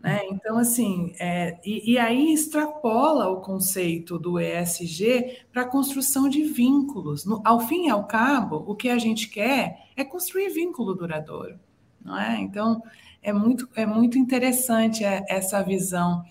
[0.00, 0.20] Né?
[0.30, 6.44] Então, assim, é, e, e, aí extrapola o conceito do ESG para a construção de
[6.44, 7.24] vínculos.
[7.24, 11.58] No, ao fim e ao cabo, o que a gente quer é construir vínculo duradouro
[12.04, 12.38] não é?
[12.38, 12.82] Então,
[13.22, 16.24] é muito, é muito interessante é, essa visão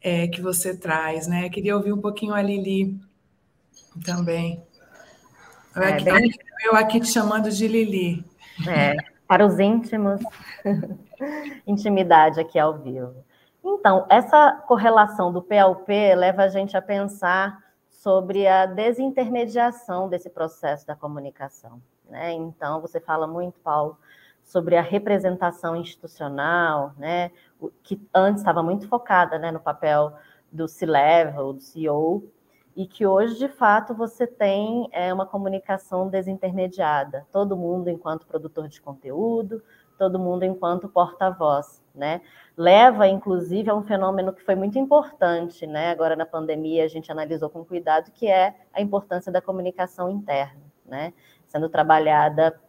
[0.00, 1.46] é, que você traz, né?
[1.46, 2.98] Eu queria ouvir um pouquinho a Lili
[4.04, 4.62] também.
[5.74, 6.30] Eu, é, aqui, bem...
[6.64, 8.24] eu aqui te chamando de Lili.
[8.68, 10.20] É, para os íntimos,
[11.66, 13.14] intimidade aqui ao vivo.
[13.64, 20.86] Então, essa correlação do PLP leva a gente a pensar sobre a desintermediação desse processo
[20.86, 21.82] da comunicação.
[22.08, 22.32] Né?
[22.32, 23.98] Então, você fala muito, Paulo,
[24.46, 27.32] sobre a representação institucional, né,
[27.82, 30.12] que antes estava muito focada né, no papel
[30.52, 32.32] do C-level, do CEO,
[32.76, 37.26] e que hoje, de fato, você tem é, uma comunicação desintermediada.
[37.32, 39.62] Todo mundo enquanto produtor de conteúdo,
[39.98, 42.20] todo mundo enquanto porta-voz, né?
[42.54, 45.90] Leva, inclusive, a um fenômeno que foi muito importante, né?
[45.90, 50.62] Agora, na pandemia, a gente analisou com cuidado, que é a importância da comunicação interna,
[50.84, 51.14] né?
[51.46, 52.60] Sendo trabalhada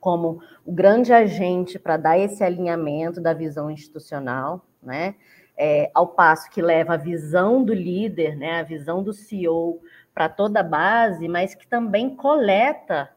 [0.00, 5.14] como o grande agente para dar esse alinhamento da visão institucional, né?
[5.56, 9.82] É, ao passo que leva a visão do líder, né, a visão do CEO
[10.14, 13.10] para toda a base, mas que também coleta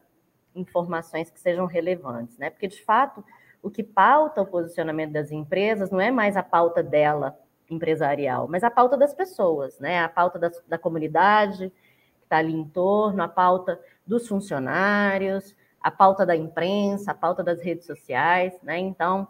[0.54, 2.50] informações que sejam relevantes, né?
[2.50, 3.24] Porque de fato
[3.62, 7.38] o que pauta o posicionamento das empresas não é mais a pauta dela
[7.70, 10.00] empresarial, mas a pauta das pessoas, né?
[10.00, 11.72] A pauta da, da comunidade
[12.18, 17.44] que está ali em torno, a pauta dos funcionários, a pauta da imprensa, a pauta
[17.44, 18.78] das redes sociais, né?
[18.78, 19.28] Então,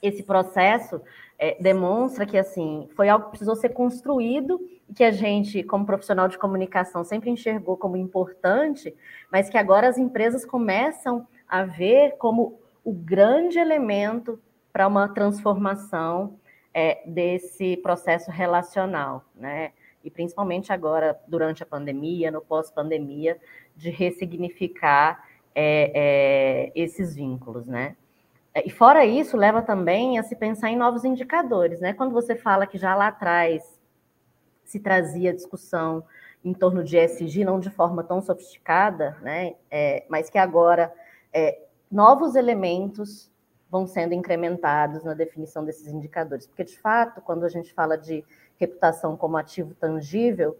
[0.00, 0.98] esse processo
[1.38, 5.84] é, demonstra que assim foi algo que precisou ser construído e que a gente, como
[5.84, 8.96] profissional de comunicação, sempre enxergou como importante,
[9.30, 14.40] mas que agora as empresas começam a ver como o grande elemento
[14.72, 16.38] para uma transformação
[16.72, 19.72] é, desse processo relacional, né?
[20.02, 23.36] E principalmente agora, durante a pandemia, no pós-pandemia,
[23.76, 25.27] de ressignificar
[25.60, 27.96] é, é, esses vínculos, né?
[28.54, 31.92] É, e fora isso, leva também a se pensar em novos indicadores, né?
[31.92, 33.64] Quando você fala que já lá atrás
[34.62, 36.04] se trazia discussão
[36.44, 39.56] em torno de ESG, não de forma tão sofisticada, né?
[39.68, 40.94] É, mas que agora
[41.32, 41.58] é,
[41.90, 43.28] novos elementos
[43.68, 46.46] vão sendo incrementados na definição desses indicadores.
[46.46, 48.24] Porque, de fato, quando a gente fala de
[48.56, 50.56] reputação como ativo tangível,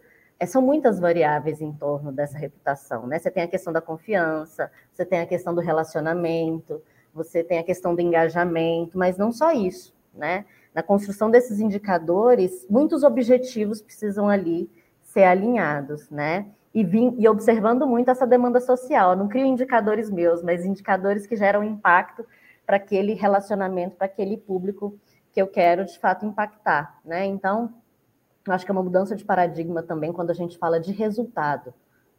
[0.47, 3.19] são muitas variáveis em torno dessa reputação, né?
[3.19, 6.81] Você tem a questão da confiança, você tem a questão do relacionamento,
[7.13, 10.45] você tem a questão do engajamento, mas não só isso, né?
[10.73, 14.71] Na construção desses indicadores, muitos objetivos precisam ali
[15.03, 16.47] ser alinhados, né?
[16.73, 19.13] E, vim, e observando muito essa demanda social.
[19.13, 22.25] Eu não crio indicadores meus, mas indicadores que geram impacto
[22.65, 24.97] para aquele relacionamento, para aquele público
[25.33, 27.25] que eu quero de fato impactar, né?
[27.25, 27.75] Então,
[28.51, 31.73] eu acho que é uma mudança de paradigma também quando a gente fala de resultado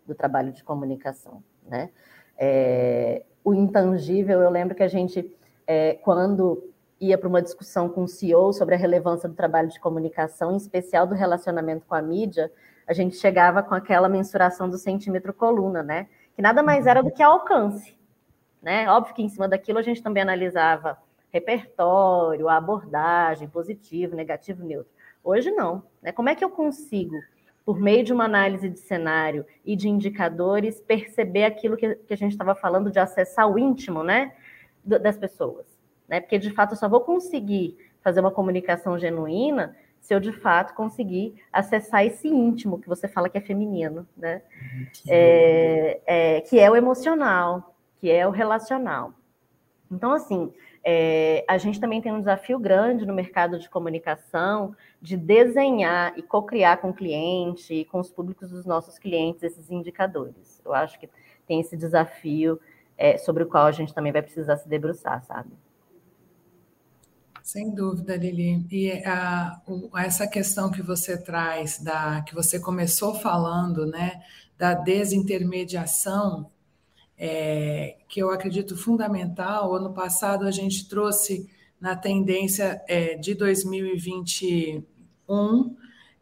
[0.05, 1.43] do trabalho de comunicação.
[1.67, 1.89] Né?
[2.37, 5.31] É, o intangível, eu lembro que a gente,
[5.67, 6.69] é, quando
[6.99, 10.57] ia para uma discussão com o CEO sobre a relevância do trabalho de comunicação, em
[10.57, 12.51] especial do relacionamento com a mídia,
[12.85, 16.07] a gente chegava com aquela mensuração do centímetro coluna, né?
[16.35, 17.97] Que nada mais era do que alcance,
[18.61, 18.89] né?
[18.89, 20.97] Óbvio que em cima daquilo a gente também analisava
[21.31, 24.91] repertório, abordagem, positivo, negativo, neutro.
[25.23, 26.11] Hoje não, né?
[26.11, 27.15] Como é que eu consigo
[27.69, 32.17] por meio de uma análise de cenário e de indicadores, perceber aquilo que, que a
[32.17, 34.33] gente estava falando de acessar o íntimo né,
[34.83, 35.67] das pessoas.
[36.07, 36.19] Né?
[36.19, 40.73] Porque, de fato, eu só vou conseguir fazer uma comunicação genuína se eu, de fato,
[40.73, 44.41] conseguir acessar esse íntimo que você fala que é feminino, né?
[45.07, 49.13] É, é, que é o emocional, que é o relacional.
[49.91, 50.51] Então, assim,
[50.83, 56.21] é, a gente também tem um desafio grande no mercado de comunicação de desenhar e
[56.21, 60.61] co-criar com o cliente e com os públicos dos nossos clientes esses indicadores.
[60.63, 61.09] Eu acho que
[61.47, 62.59] tem esse desafio
[62.97, 65.51] é, sobre o qual a gente também vai precisar se debruçar, sabe?
[67.43, 68.67] Sem dúvida, Lili.
[68.69, 69.59] E a,
[69.97, 74.21] essa questão que você traz, da que você começou falando, né,
[74.57, 76.51] da desintermediação,
[77.19, 79.75] é, que eu acredito fundamental.
[79.75, 81.49] Ano passado a gente trouxe
[81.79, 85.75] na tendência é, de 2021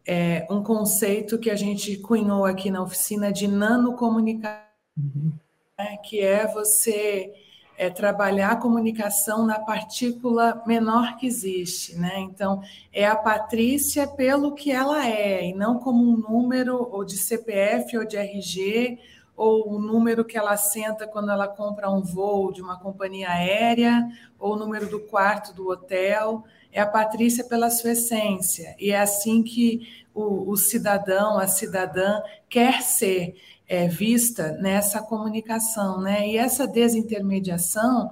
[0.07, 4.61] é, um conceito que a gente cunhou aqui na oficina de nanocomunicação,
[4.97, 5.33] uhum.
[5.77, 7.33] né, que é você
[7.77, 12.19] é, trabalhar a comunicação na partícula menor que existe, né?
[12.21, 17.17] Então, é a Patrícia pelo que ela é, e não como um número ou de
[17.17, 18.97] CPF ou de RG
[19.37, 24.03] ou o número que ela senta quando ela compra um voo de uma companhia aérea,
[24.39, 26.43] ou o número do quarto do hotel.
[26.71, 28.75] É a Patrícia pela sua essência.
[28.79, 32.19] E é assim que o, o cidadão, a cidadã
[32.49, 33.35] quer ser
[33.67, 36.01] é, vista nessa comunicação.
[36.01, 36.27] Né?
[36.29, 38.09] E essa desintermediação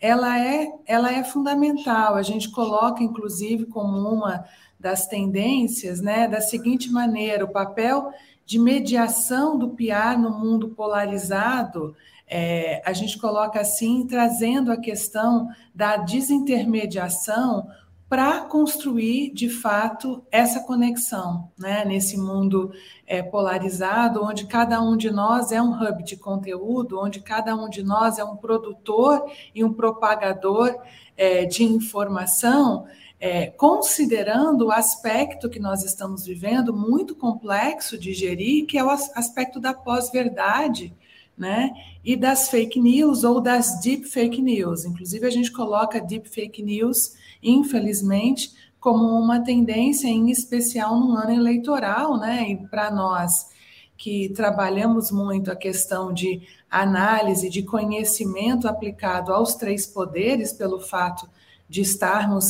[0.00, 2.16] ela é, ela é fundamental.
[2.16, 4.44] A gente coloca, inclusive, como uma
[4.80, 8.10] das tendências, né, da seguinte maneira: o papel
[8.44, 11.94] de mediação do PR no mundo polarizado,
[12.26, 17.66] é, a gente coloca assim, trazendo a questão da desintermediação
[18.12, 21.82] para construir, de fato, essa conexão, né?
[21.82, 22.70] nesse mundo
[23.06, 27.70] é, polarizado, onde cada um de nós é um hub de conteúdo, onde cada um
[27.70, 29.24] de nós é um produtor
[29.54, 30.78] e um propagador
[31.16, 32.84] é, de informação,
[33.24, 38.90] é, considerando o aspecto que nós estamos vivendo, muito complexo de gerir, que é o
[38.90, 40.92] aspecto da pós-verdade,
[41.38, 41.70] né?
[42.04, 44.84] E das fake news ou das deep fake news.
[44.84, 48.50] Inclusive, a gente coloca deep fake news, infelizmente,
[48.80, 52.50] como uma tendência, em especial no ano eleitoral, né?
[52.50, 53.52] E para nós
[53.96, 61.30] que trabalhamos muito a questão de análise, de conhecimento aplicado aos três poderes, pelo fato
[61.72, 62.44] de estarmos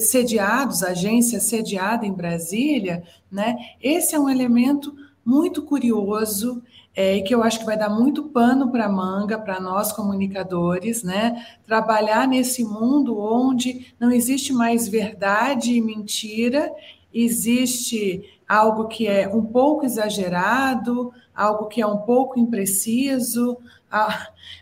[0.00, 3.54] sediados, agência sediada em Brasília, né?
[3.80, 4.92] Esse é um elemento
[5.24, 6.60] muito curioso
[6.92, 11.46] é, que eu acho que vai dar muito pano para manga para nós comunicadores, né?
[11.64, 16.68] Trabalhar nesse mundo onde não existe mais verdade e mentira,
[17.14, 23.58] existe algo que é um pouco exagerado, algo que é um pouco impreciso,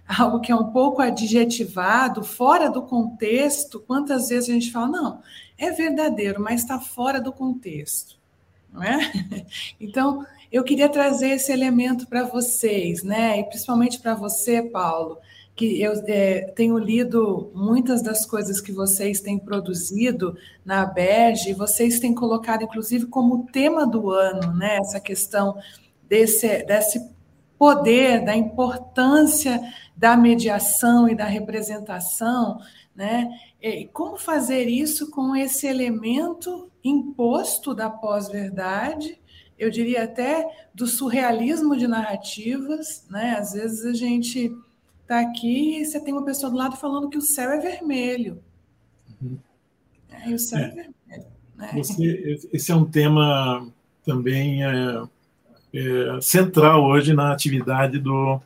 [0.06, 3.80] algo que é um pouco adjetivado, fora do contexto.
[3.80, 5.22] Quantas vezes a gente fala, não,
[5.58, 8.18] é verdadeiro, mas está fora do contexto.
[8.72, 8.98] Não é?
[9.80, 13.40] Então, eu queria trazer esse elemento para vocês, né?
[13.40, 15.18] E principalmente para você, Paulo,
[15.56, 21.54] que eu é, tenho lido muitas das coisas que vocês têm produzido na Berge, e
[21.54, 24.76] vocês têm colocado, inclusive, como tema do ano, né?
[24.76, 25.56] Essa questão
[26.08, 27.00] desse, desse
[27.58, 29.60] poder, da importância
[29.96, 32.58] da mediação e da representação,
[32.94, 33.28] né?
[33.62, 39.18] E como fazer isso com esse elemento imposto da pós-verdade,
[39.58, 43.36] eu diria até do surrealismo de narrativas, né?
[43.38, 44.52] Às vezes a gente
[45.02, 48.42] está aqui e você tem uma pessoa do lado falando que o céu é vermelho.
[49.22, 49.38] Uhum.
[50.10, 51.26] É, e o céu é, é vermelho.
[51.56, 51.70] Né?
[51.74, 53.72] Você, esse é um tema
[54.04, 55.02] também é,
[55.74, 58.40] é, central hoje na atividade do,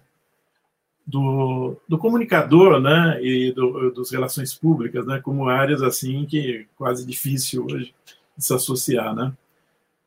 [1.07, 7.07] do, do comunicador né, e do, dos relações públicas, né, como áreas assim que quase
[7.07, 7.95] difícil hoje
[8.37, 9.15] de se associar.
[9.15, 9.33] Né?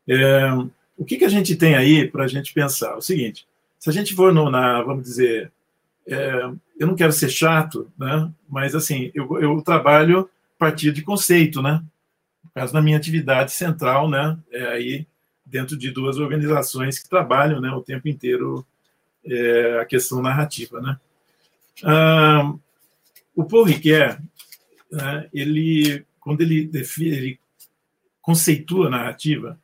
[0.07, 0.51] É,
[0.97, 2.97] o que, que a gente tem aí para a gente pensar?
[2.97, 3.47] O seguinte,
[3.78, 5.51] se a gente for no, na, vamos dizer,
[6.07, 6.49] é,
[6.80, 11.61] eu não quero ser chato, né, mas assim, eu, eu trabalho a partir de conceito,
[11.61, 11.84] né?
[12.43, 15.07] No caso da minha atividade central, né, é aí
[15.52, 18.66] dentro de duas organizações que trabalham né, o tempo inteiro
[19.26, 20.80] é, a questão narrativa.
[20.80, 20.97] Né?
[21.84, 22.54] Ah,
[23.36, 24.18] o Paul Ricoeur,
[24.89, 27.39] né, ele, quando ele, define, ele
[28.22, 29.60] conceitua a narrativa,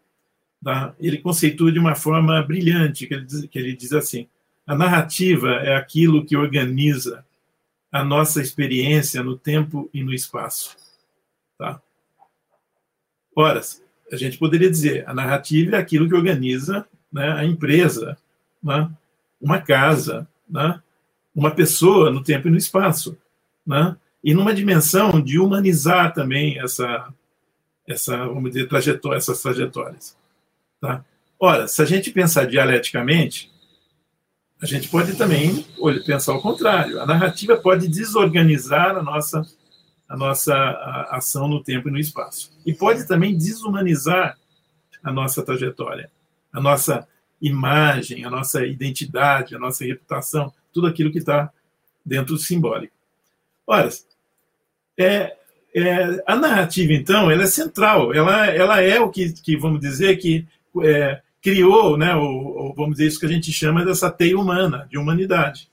[0.62, 0.94] tá?
[1.00, 4.28] ele conceitua de uma forma brilhante, que ele, diz, que ele diz assim,
[4.66, 7.26] a narrativa é aquilo que organiza
[7.90, 10.76] a nossa experiência no tempo e no espaço.
[11.58, 11.82] Tá?
[13.34, 13.62] Ora,
[14.12, 18.18] a gente poderia dizer, a narrativa é aquilo que organiza né, a empresa,
[18.64, 18.90] né,
[19.40, 20.82] uma casa, né,
[21.36, 23.18] uma pessoa no tempo e no espaço.
[23.66, 27.14] Né, e numa dimensão de humanizar também essa,
[27.88, 30.18] essa vamos dizer, trajetória, essas trajetórias.
[30.82, 31.04] Tá?
[31.40, 33.52] Ora, se a gente pensar dialeticamente,
[34.62, 35.66] a gente pode também
[36.06, 37.00] pensar o contrário.
[37.00, 39.46] A narrativa pode desorganizar a nossa,
[40.08, 40.56] a nossa
[41.10, 42.52] ação no tempo e no espaço.
[42.66, 44.38] E pode também desumanizar
[45.04, 46.10] a nossa trajetória,
[46.52, 47.08] a nossa
[47.42, 51.52] imagem, a nossa identidade, a nossa reputação, tudo aquilo que está
[52.06, 52.94] dentro do simbólico.
[53.66, 53.90] Ora,
[54.98, 55.36] é,
[55.76, 60.18] é, a narrativa, então, ela é central, ela, ela é o que, que vamos dizer,
[60.18, 60.48] que
[60.82, 64.88] é, criou, né, o, o, vamos dizer, isso que a gente chama dessa teia humana,
[64.90, 65.70] de humanidade,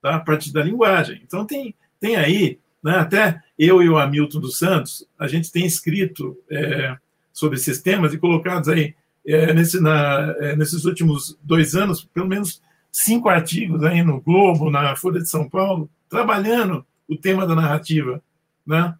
[0.00, 0.16] tá?
[0.16, 1.20] a partir da linguagem.
[1.22, 5.64] Então, tem, tem aí, né, até eu e o Hamilton dos Santos, a gente tem
[5.64, 6.96] escrito é,
[7.32, 8.94] sobre esses temas e colocados aí,
[9.26, 12.60] é, nesse, na, é, nesses últimos dois anos, pelo menos
[12.92, 18.22] cinco artigos aí no Globo, na Folha de São Paulo, trabalhando o tema da narrativa,
[18.66, 18.94] né?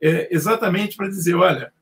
[0.00, 1.72] É exatamente para dizer, olha,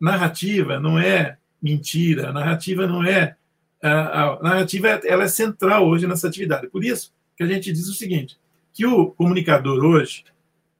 [0.00, 3.36] narrativa não é mentira, narrativa não é
[3.82, 6.68] a, a narrativa ela é central hoje nessa atividade.
[6.68, 8.38] Por isso que a gente diz o seguinte,
[8.72, 10.24] que o comunicador hoje,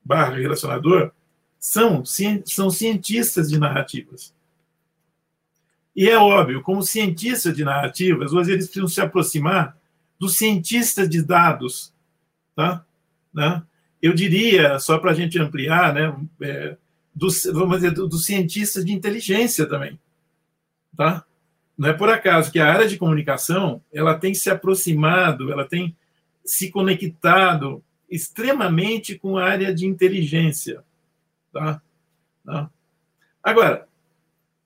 [0.08, 1.12] barra relacionador,
[1.58, 2.02] são,
[2.46, 4.34] são cientistas de narrativas.
[5.94, 9.76] E é óbvio, como cientistas de narrativas, hoje eles precisam se aproximar
[10.18, 11.92] dos cientistas de dados.
[12.56, 12.84] Tá?
[13.34, 13.62] Né?
[14.00, 16.76] Eu diria, só para a gente ampliar, né, é,
[17.14, 19.98] dos, vamos dizer, dos cientistas de inteligência também.
[20.96, 21.24] Tá?
[21.76, 25.94] Não é por acaso que a área de comunicação ela tem se aproximado, ela tem
[26.44, 30.82] se conectado extremamente com a área de inteligência.
[31.52, 31.82] Tá?
[32.44, 32.70] tá?
[33.42, 33.86] Agora,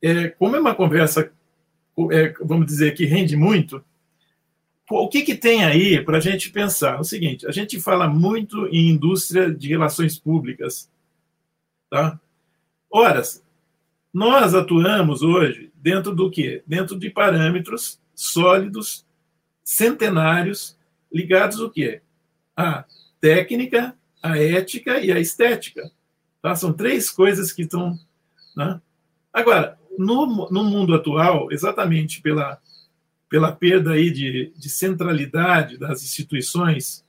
[0.01, 1.32] é, como é uma conversa,
[2.11, 3.84] é, vamos dizer, que rende muito,
[4.90, 7.01] o que, que tem aí para a gente pensar?
[7.01, 10.90] O seguinte, a gente fala muito em indústria de relações públicas.
[11.88, 12.20] Tá?
[12.90, 13.22] Ora,
[14.12, 16.62] nós atuamos hoje dentro do quê?
[16.66, 19.07] Dentro de parâmetros sólidos,
[19.64, 20.76] centenários,
[21.11, 22.03] ligados ao quê?
[22.57, 22.84] A
[23.23, 25.89] técnica, a ética e a estética.
[26.43, 26.57] Tá?
[26.57, 27.97] São três coisas que estão.
[28.57, 28.81] Né?
[29.33, 32.61] Agora, no, no mundo atual, exatamente pela,
[33.31, 37.05] pela perda aí de, de centralidade das instituições,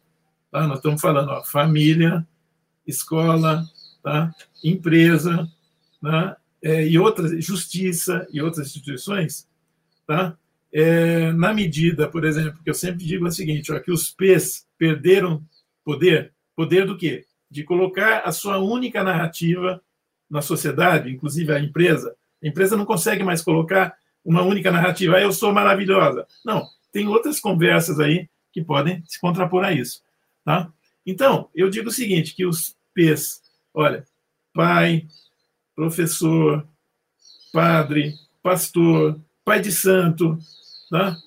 [0.51, 0.68] tá?
[0.68, 2.26] nós estamos falando ó, família,
[2.86, 3.66] escola,
[4.03, 4.32] tá?
[4.64, 5.49] empresa,
[5.99, 6.38] tá?
[6.61, 9.49] É, e outras, justiça e outras instituições,
[10.07, 10.38] tá?
[10.72, 14.09] É, na medida, por exemplo, que eu sempre digo é o seguinte, ó, que os
[14.11, 15.43] P's perderam
[15.84, 17.25] poder, poder do quê?
[17.49, 19.81] De colocar a sua única narrativa
[20.29, 25.21] na sociedade, inclusive a empresa, a empresa não consegue mais colocar uma única narrativa, ah,
[25.21, 26.25] eu sou maravilhosa.
[26.45, 30.01] Não, tem outras conversas aí que podem se contrapor a isso.
[30.43, 30.71] Tá?
[31.05, 33.41] Então, eu digo o seguinte, que os P's,
[33.73, 34.05] olha,
[34.53, 35.07] pai,
[35.75, 36.67] professor,
[37.51, 40.38] padre, pastor, pai de santo,
[40.89, 41.17] tá?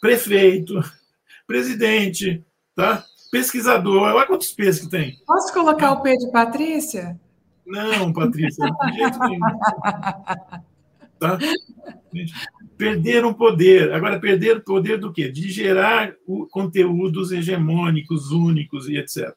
[0.00, 0.74] prefeito,
[1.46, 2.44] presidente,
[2.74, 3.04] tá?
[3.32, 5.16] Pesquisador, olha quantos P's que tem.
[5.26, 7.18] Posso colocar o P de Patrícia?
[7.66, 9.40] Não, Patrícia, de jeito nenhum.
[11.18, 11.38] Tá?
[12.76, 13.92] Perderam poder.
[13.92, 15.30] Agora, perderam poder do quê?
[15.30, 16.12] De gerar
[16.50, 19.32] conteúdos hegemônicos, únicos e etc.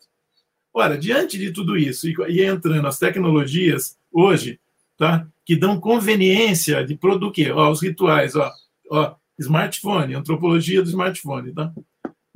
[0.74, 4.60] Ora, diante de tudo isso, e entrando as tecnologias hoje,
[4.98, 5.26] tá?
[5.46, 8.52] que dão conveniência de produzir ó, os rituais, ó,
[8.92, 11.72] ó, smartphone, antropologia do smartphone, tá?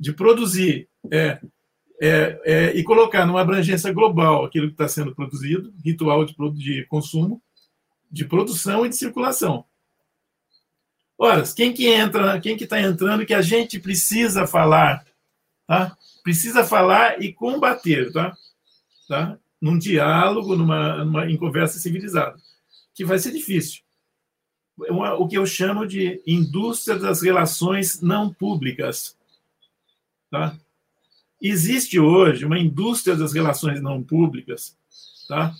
[0.00, 1.38] De produzir é,
[2.00, 6.86] é, é, e colocar numa abrangência global aquilo que está sendo produzido, ritual de, de
[6.86, 7.42] consumo,
[8.10, 9.66] de produção e de circulação.
[11.18, 15.04] Ora, quem que entra, quem que está entrando que a gente precisa falar,
[15.66, 15.94] tá?
[16.24, 18.34] Precisa falar e combater, tá?
[19.06, 19.38] tá?
[19.60, 22.36] Num diálogo, numa, numa em conversa civilizada,
[22.94, 23.82] que vai ser difícil.
[25.18, 29.14] o que eu chamo de indústria das relações não públicas,
[30.30, 30.56] tá?
[31.40, 34.76] Existe hoje uma indústria das relações não públicas,
[35.28, 35.54] tá?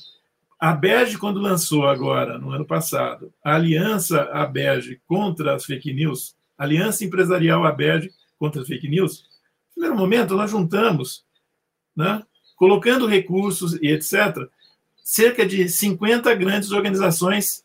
[0.58, 6.36] A Berge, quando lançou agora, no ano passado, a aliança ABERGE contra as fake news,
[6.58, 9.24] Aliança Empresarial ABERGE contra as fake news,
[9.68, 11.24] no primeiro momento nós juntamos,
[11.96, 12.22] né,
[12.56, 14.46] colocando recursos e etc.,
[15.02, 17.64] cerca de 50 grandes organizações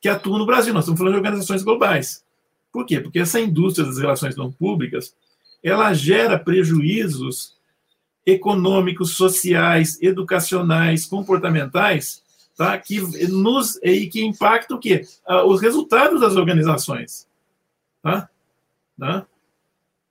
[0.00, 0.74] que atuam no Brasil.
[0.74, 2.24] Nós estamos falando de organizações globais.
[2.72, 3.00] Por quê?
[3.00, 5.14] Porque essa indústria das relações não públicas,
[5.64, 7.54] ela gera prejuízos
[8.26, 12.22] econômicos, sociais, educacionais, comportamentais,
[12.54, 12.76] tá?
[12.78, 15.06] que nos e que impactam o quê?
[15.26, 17.26] Ah, os resultados das organizações.
[18.02, 18.28] Tá?
[18.98, 19.26] Tá?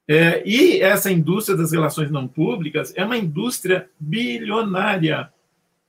[0.07, 5.31] É, e essa indústria das relações não públicas é uma indústria bilionária.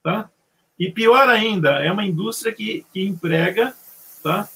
[0.03, 0.31] Tá?
[0.79, 3.75] E pior ainda, é uma indústria que, que emprega
[4.23, 4.49] tá?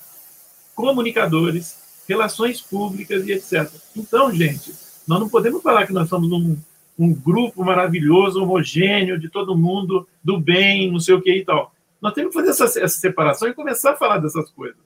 [0.74, 3.70] comunicadores, relações públicas e etc.
[3.96, 6.56] Então, gente, nós não podemos falar que nós somos um,
[6.98, 11.72] um grupo maravilhoso, homogêneo, de todo mundo do bem, não sei o que e tal.
[12.00, 14.76] Nós temos que fazer essa, essa separação e começar a falar dessas coisas.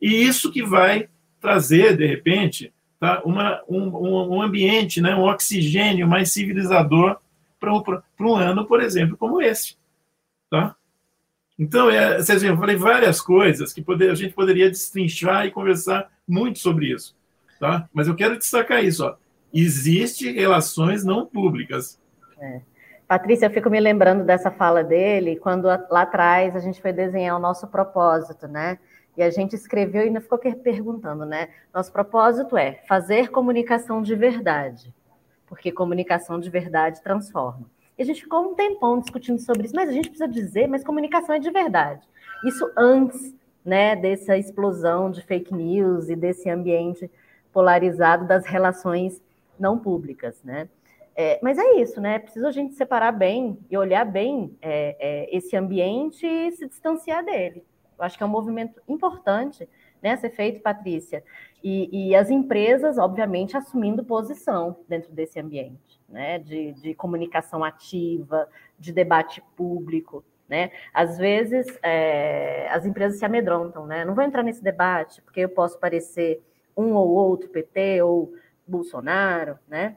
[0.00, 6.08] E isso que vai trazer, de repente, tá, uma, um, um ambiente, né, um oxigênio
[6.08, 7.18] mais civilizador
[7.60, 7.82] para um,
[8.20, 9.76] um ano, por exemplo, como esse.
[10.50, 10.74] Tá?
[11.58, 15.50] Então, é, vocês viram, eu falei várias coisas que poder, a gente poderia destrinchar e
[15.50, 17.14] conversar muito sobre isso.
[17.60, 17.88] Tá?
[17.92, 19.04] Mas eu quero destacar isso.
[19.04, 19.14] Ó.
[19.52, 22.00] Existe relações não públicas.
[22.38, 22.60] É.
[23.06, 27.36] Patrícia, eu fico me lembrando dessa fala dele, quando lá atrás a gente foi desenhar
[27.36, 28.78] o nosso propósito, né?
[29.16, 31.50] E a gente escreveu e ainda ficou perguntando, né?
[31.74, 34.94] Nosso propósito é fazer comunicação de verdade,
[35.46, 37.66] porque comunicação de verdade transforma.
[37.98, 40.82] E a gente ficou um tempão discutindo sobre isso, mas a gente precisa dizer, mas
[40.82, 42.00] comunicação é de verdade.
[42.46, 47.10] Isso antes, né, dessa explosão de fake news e desse ambiente
[47.52, 49.20] polarizado das relações
[49.62, 50.68] não públicas, né?
[51.14, 52.18] É, mas é isso, né?
[52.18, 57.24] Precisa a gente separar bem e olhar bem é, é, esse ambiente e se distanciar
[57.24, 57.64] dele.
[57.98, 59.68] Eu acho que é um movimento importante
[60.02, 61.22] né, ser feito, Patrícia.
[61.62, 66.38] E, e as empresas, obviamente, assumindo posição dentro desse ambiente, né?
[66.38, 68.48] De, de comunicação ativa,
[68.78, 70.24] de debate público.
[70.48, 70.70] Né?
[70.92, 74.04] Às vezes é, as empresas se amedrontam, né?
[74.04, 76.42] Não vou entrar nesse debate, porque eu posso parecer
[76.76, 78.34] um ou outro PT ou
[78.66, 79.96] Bolsonaro, né?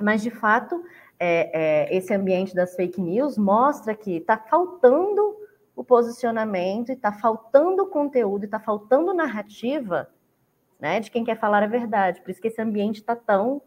[0.00, 0.82] Mas de fato,
[1.18, 5.36] é, é, esse ambiente das fake news mostra que está faltando
[5.76, 10.08] o posicionamento, está faltando conteúdo, está faltando narrativa
[10.78, 12.22] né, de quem quer falar a verdade.
[12.22, 13.60] Por isso que esse ambiente está tão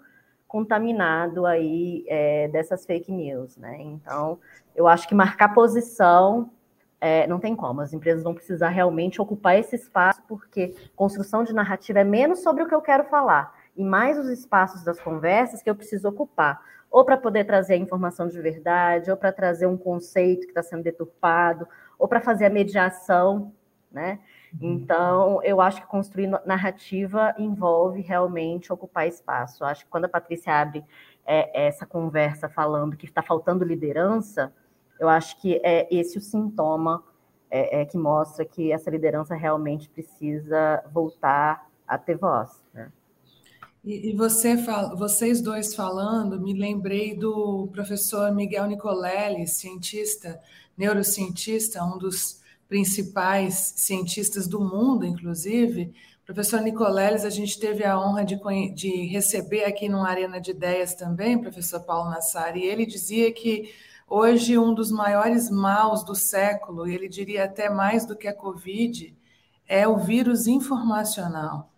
[0.48, 3.56] contaminado aí é, dessas fake news.
[3.58, 3.82] Né?
[3.82, 4.40] Então,
[4.76, 6.52] eu acho que marcar posição
[7.00, 7.82] é, não tem como.
[7.82, 12.64] As empresas vão precisar realmente ocupar esse espaço, porque construção de narrativa é menos sobre
[12.64, 16.62] o que eu quero falar e mais os espaços das conversas que eu preciso ocupar
[16.94, 20.62] ou para poder trazer a informação de verdade, ou para trazer um conceito que está
[20.62, 21.68] sendo deturpado,
[21.98, 23.52] ou para fazer a mediação,
[23.92, 24.20] né?
[24.62, 24.74] Uhum.
[24.74, 29.64] Então, eu acho que construir narrativa envolve realmente ocupar espaço.
[29.64, 30.86] Eu acho que quando a Patrícia abre
[31.26, 34.54] é, essa conversa falando que está faltando liderança,
[35.00, 37.04] eu acho que é esse o sintoma
[37.50, 42.64] é, é, que mostra que essa liderança realmente precisa voltar a ter voz.
[42.72, 42.92] Né?
[43.84, 44.56] E, e você,
[44.96, 50.40] vocês dois falando, me lembrei do professor Miguel Nicolelli, cientista,
[50.78, 55.94] neurocientista, um dos principais cientistas do mundo, inclusive.
[56.26, 58.40] Professor Nicoleles, a gente teve a honra de,
[58.74, 63.70] de receber aqui numa Arena de Ideias também, professor Paulo Nassar, e ele dizia que
[64.08, 68.34] hoje um dos maiores maus do século, e ele diria até mais do que a
[68.34, 69.14] Covid,
[69.68, 71.73] é o vírus informacional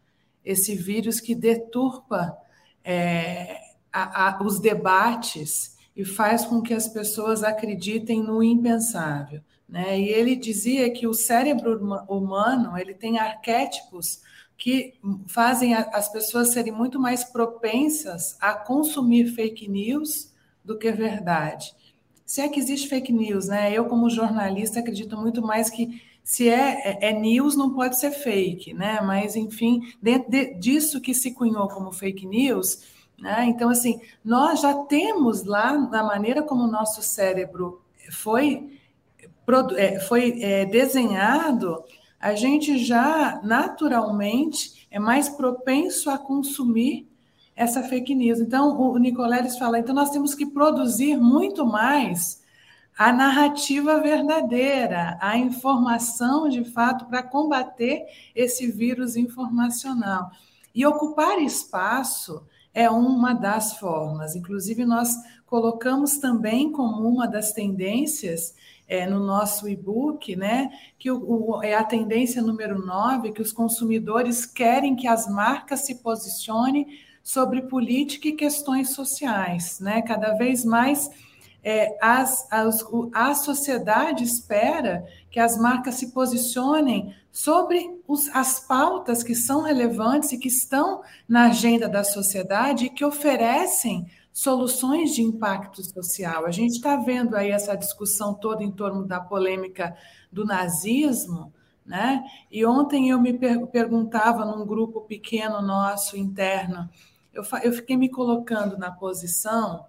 [0.46, 2.38] esse vírus que deturpa
[2.84, 3.60] é,
[3.92, 9.42] a, a, os debates e faz com que as pessoas acreditem no impensável.
[9.68, 10.00] Né?
[10.00, 14.22] E ele dizia que o cérebro humano ele tem arquétipos
[14.58, 14.94] que
[15.28, 20.34] fazem as pessoas serem muito mais propensas a consumir fake news
[20.64, 21.74] do que verdade.
[22.26, 23.72] Se é que existe fake news, né?
[23.72, 28.10] Eu, como jornalista, acredito muito mais que se é, é, é, news, não pode ser
[28.10, 29.00] fake, né?
[29.00, 32.82] Mas, enfim, dentro de, disso que se cunhou como fake news,
[33.16, 33.46] né?
[33.46, 37.80] Então, assim, nós já temos lá, na maneira como o nosso cérebro
[38.12, 38.72] foi,
[39.78, 41.84] é, foi é, desenhado,
[42.20, 47.08] a gente já naturalmente é mais propenso a consumir
[47.56, 48.40] essa fake news.
[48.40, 52.44] Então, o Nicoleles fala, então nós temos que produzir muito mais
[52.98, 60.32] a narrativa verdadeira, a informação de fato para combater esse vírus informacional.
[60.74, 64.36] E ocupar espaço é uma das formas.
[64.36, 65.16] Inclusive, nós
[65.46, 68.56] colocamos também como uma das tendências
[68.88, 73.52] é, no nosso e-book, né, que o, o, é a tendência número 9, que os
[73.52, 76.88] consumidores querem que as marcas se posicionem
[77.24, 81.10] sobre política e questões sociais, né, cada vez mais
[81.68, 89.24] é, as, as, a sociedade espera que as marcas se posicionem sobre os, as pautas
[89.24, 95.24] que são relevantes e que estão na agenda da sociedade e que oferecem soluções de
[95.24, 96.46] impacto social.
[96.46, 99.98] A gente está vendo aí essa discussão toda em torno da polêmica
[100.32, 101.52] do nazismo,
[101.84, 102.24] né?
[102.52, 106.88] E ontem eu me per perguntava num grupo pequeno nosso interno,
[107.34, 109.84] eu, eu fiquei me colocando na posição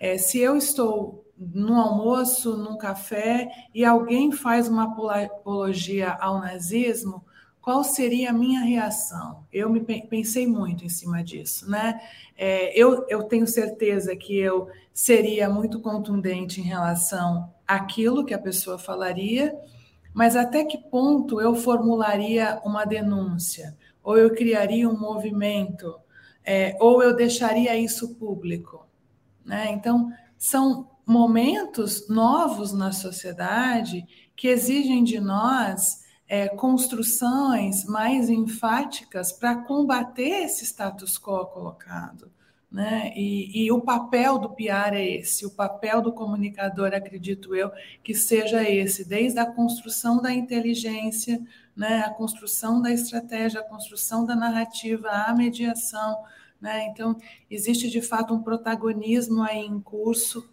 [0.00, 7.24] é, se eu estou no almoço, num café, e alguém faz uma apologia ao nazismo,
[7.60, 9.44] qual seria a minha reação?
[9.52, 12.00] Eu me pensei muito em cima disso, né?
[12.36, 18.38] É, eu, eu tenho certeza que eu seria muito contundente em relação àquilo que a
[18.38, 19.54] pessoa falaria,
[20.14, 25.94] mas até que ponto eu formularia uma denúncia, ou eu criaria um movimento,
[26.42, 28.89] é, ou eu deixaria isso público?
[29.44, 29.70] Né?
[29.72, 39.56] Então, são momentos novos na sociedade que exigem de nós é, construções mais enfáticas para
[39.56, 42.30] combater esse status quo colocado.
[42.70, 43.12] Né?
[43.16, 47.72] E, e, o papel do PR é esse, o papel do comunicador, acredito eu,
[48.04, 51.42] que seja esse, desde a construção da inteligência,
[51.74, 52.04] né?
[52.06, 56.22] a construção da estratégia, a construção da narrativa, a mediação,
[56.60, 56.86] né?
[56.86, 57.16] Então,
[57.50, 60.48] existe de fato um protagonismo aí em curso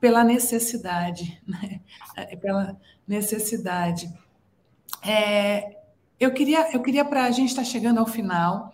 [0.00, 1.80] pela necessidade, né?
[2.16, 4.12] É, pela necessidade.
[5.02, 5.76] É,
[6.18, 8.72] eu queria, eu queria para a gente estar tá chegando ao final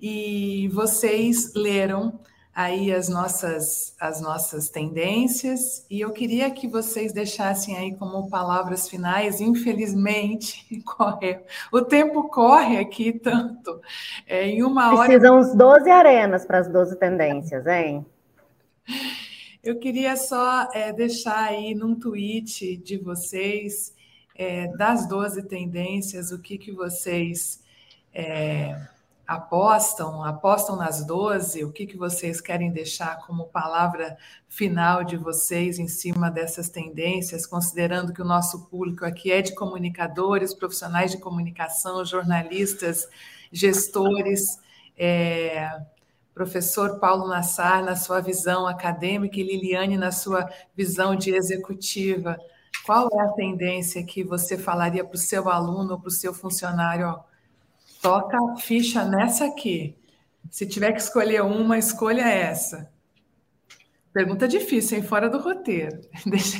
[0.00, 2.20] e vocês leram
[2.54, 8.88] aí as nossas, as nossas tendências, e eu queria que vocês deixassem aí como palavras
[8.88, 11.40] finais, infelizmente, corre,
[11.72, 13.80] o tempo corre aqui tanto,
[14.26, 15.08] é, em uma hora...
[15.08, 18.04] Precisam uns 12 arenas para as 12 tendências, hein?
[19.64, 23.94] Eu queria só é, deixar aí num tweet de vocês,
[24.34, 27.62] é, das 12 tendências, o que, que vocês...
[28.14, 28.92] É,
[29.34, 34.16] apostam, apostam nas 12, o que, que vocês querem deixar como palavra
[34.48, 39.54] final de vocês em cima dessas tendências, considerando que o nosso público aqui é de
[39.54, 43.08] comunicadores, profissionais de comunicação, jornalistas,
[43.50, 44.58] gestores,
[44.96, 45.80] é,
[46.34, 52.38] professor Paulo Nassar, na sua visão acadêmica, e Liliane, na sua visão de executiva.
[52.84, 57.06] Qual é a tendência que você falaria para o seu aluno para o seu funcionário?
[57.06, 57.31] Ó,
[58.02, 59.96] Toca a ficha nessa aqui.
[60.50, 62.90] Se tiver que escolher uma, escolha essa.
[64.12, 65.04] Pergunta difícil, hein?
[65.04, 66.00] Fora do roteiro.
[66.26, 66.58] Deixa...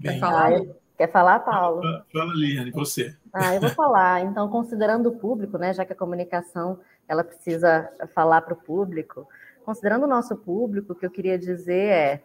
[0.00, 0.52] Quer falar?
[0.52, 0.66] Ah,
[0.98, 1.80] quer falar, Paulo?
[2.12, 3.16] Fala, Liane, você.
[3.32, 4.20] Ah, eu vou falar.
[4.20, 6.78] Então, considerando o público, né, já que a comunicação
[7.08, 9.26] ela precisa falar para o público,
[9.64, 12.22] considerando o nosso público, o que eu queria dizer é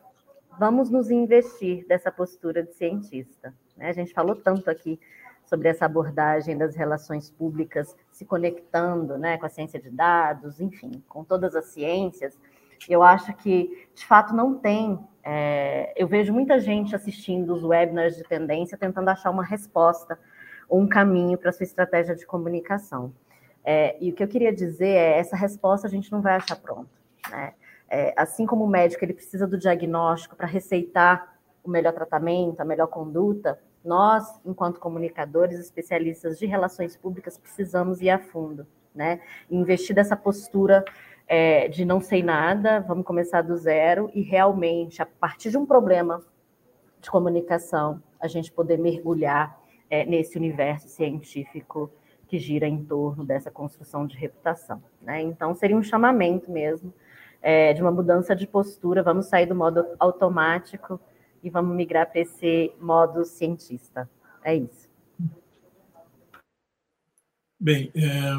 [0.59, 3.53] vamos nos investir dessa postura de cientista.
[3.75, 3.89] Né?
[3.89, 4.99] A gente falou tanto aqui
[5.48, 11.04] sobre essa abordagem das relações públicas se conectando né, com a ciência de dados, enfim,
[11.08, 12.38] com todas as ciências.
[12.88, 15.00] Eu acho que, de fato, não tem.
[15.24, 20.20] É, eu vejo muita gente assistindo os webinars de tendência tentando achar uma resposta
[20.70, 23.14] ou um caminho para sua estratégia de comunicação.
[23.64, 26.58] É, e o que eu queria dizer é essa resposta a gente não vai achar
[26.58, 26.89] pronta.
[27.32, 27.54] Né?
[27.89, 32.66] É, assim como o médico ele precisa do diagnóstico para receitar o melhor tratamento, a
[32.66, 39.22] melhor conduta, nós, enquanto comunicadores, especialistas de relações públicas, precisamos ir a fundo, né?
[39.50, 40.84] Investir dessa postura
[41.28, 45.66] é, de não sei nada, vamos começar do zero e realmente, a partir de um
[45.66, 46.22] problema
[47.00, 49.58] de comunicação, a gente poder mergulhar
[49.90, 51.90] é, nesse universo científico
[52.28, 54.84] que gira em torno dessa construção de reputação.
[55.02, 55.22] Né?
[55.22, 56.94] Então, seria um chamamento mesmo
[57.42, 61.00] é, de uma mudança de postura, vamos sair do modo automático
[61.44, 64.10] e vamos migrar para esse modo cientista.
[64.44, 64.88] É isso.
[67.60, 68.32] Bem, é,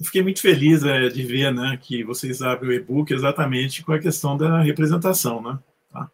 [0.00, 3.92] eu fiquei muito feliz é, de ver né, que vocês abrem o e-book exatamente com
[3.92, 5.42] a questão da representação.
[5.42, 5.58] Né?
[5.92, 6.10] Tá?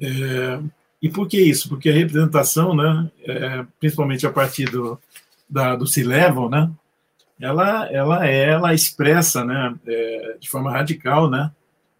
[0.00, 0.60] É,
[1.00, 1.68] e por que isso?
[1.68, 4.98] Porque a representação, né, é, principalmente a partir do,
[5.48, 6.70] da, do C-Level, né,
[7.40, 11.52] ela, ela, é, ela expressa né, é, de forma radical né,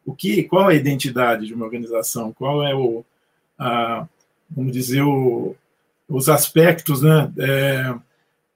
[0.06, 3.04] o que, qual é a identidade de uma organização, qual é o,
[3.58, 4.06] a,
[4.48, 5.56] vamos dizer, o,
[6.08, 7.94] os aspectos, né, é,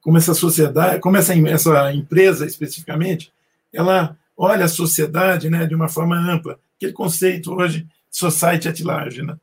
[0.01, 3.33] como essa sociedade, como essa, essa empresa especificamente,
[3.73, 9.23] ela olha a sociedade, né, de uma forma ampla, aquele conceito hoje, society at large,
[9.23, 9.37] né.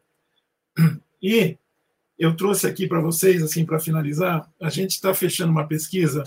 [1.21, 1.57] E
[2.17, 6.23] eu trouxe aqui para vocês, assim, para finalizar, a gente está fechando uma pesquisa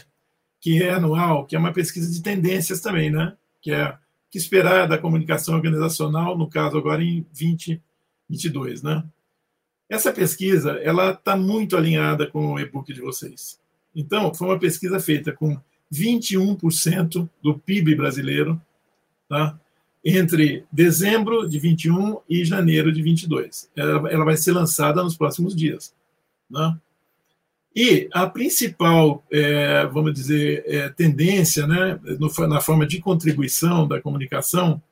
[0.61, 3.97] que é anual, que é uma pesquisa de tendências também, né, que é
[4.31, 9.05] que esperar da comunicação organizacional, no caso agora em 2022, né?
[9.89, 13.59] Essa pesquisa, ela está muito alinhada com o e-book de vocês.
[13.95, 15.59] Então, foi uma pesquisa feita com
[15.93, 18.61] 21% do PIB brasileiro,
[19.29, 19.59] tá?
[20.05, 23.71] entre dezembro de 21 e janeiro de 22.
[23.77, 25.95] Ela, ela vai ser lançada nos próximos dias.
[26.49, 26.79] Né?
[27.75, 34.01] E a principal, é, vamos dizer, é, tendência né, no, na forma de contribuição da
[34.01, 34.83] comunicação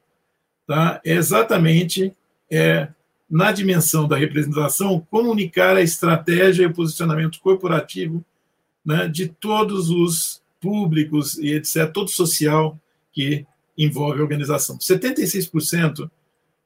[0.66, 2.12] tá, é exatamente
[2.51, 2.89] é,
[3.29, 8.24] na dimensão da representação comunicar a estratégia e o posicionamento corporativo
[8.85, 12.79] né, de todos os públicos e etc., todo social
[13.12, 13.45] que
[13.76, 14.79] envolve a organização.
[14.79, 16.11] 76%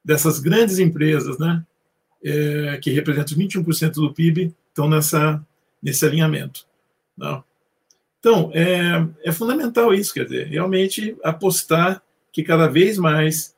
[0.04, 1.64] dessas grandes empresas, né,
[2.22, 5.44] é, que representam 21% do PIB, estão nessa
[5.82, 6.66] nesse alinhamento.
[7.16, 7.42] Não.
[8.20, 12.00] Então, é, é fundamental isso, quer dizer, realmente apostar
[12.32, 13.52] que cada vez mais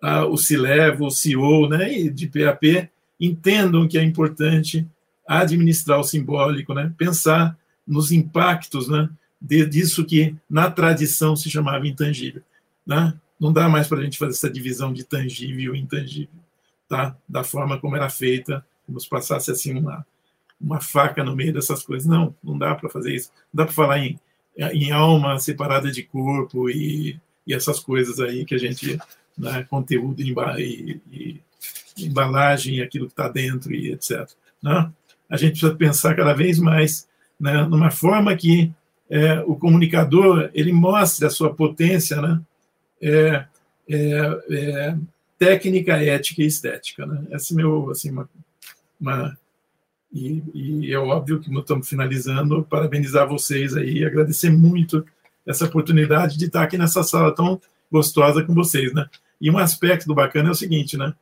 [0.00, 2.88] ah, o CILEV, o CEO né, de PAP
[3.20, 4.86] entendam que é importante
[5.26, 7.56] administrar o simbólico, né, pensar
[7.86, 9.10] nos impactos né,
[9.40, 12.42] de, disso que na tradição se chamava intangível.
[12.86, 13.12] Né?
[13.38, 16.40] Não dá mais para a gente fazer essa divisão de tangível e intangível,
[16.88, 17.14] tá?
[17.28, 20.06] da forma como era feita, como se passasse assim uma,
[20.60, 22.06] uma faca no meio dessas coisas.
[22.06, 23.30] Não, não dá para fazer isso.
[23.52, 24.18] Não dá para falar em,
[24.56, 28.98] em alma separada de corpo e, e essas coisas aí que a gente,
[29.36, 31.40] né, conteúdo e, e,
[31.98, 34.28] embalagem, aquilo que está dentro e etc.
[34.62, 34.90] Né?
[35.28, 38.72] A gente precisa pensar cada vez mais né, numa forma que
[39.10, 42.40] é, o comunicador ele mostre a sua potência, né,
[43.00, 43.44] é,
[43.88, 44.96] é, é
[45.38, 47.06] técnica, ética e estética.
[47.06, 47.26] Né?
[47.30, 48.28] Essa é meu, assim, uma,
[49.00, 49.38] uma
[50.12, 55.04] e, e, é óbvio que estamos finalizando, parabenizar vocês aí, agradecer muito
[55.46, 59.06] essa oportunidade de estar aqui nessa sala tão gostosa com vocês, né?
[59.40, 61.14] E um aspecto do bacana é o seguinte, né?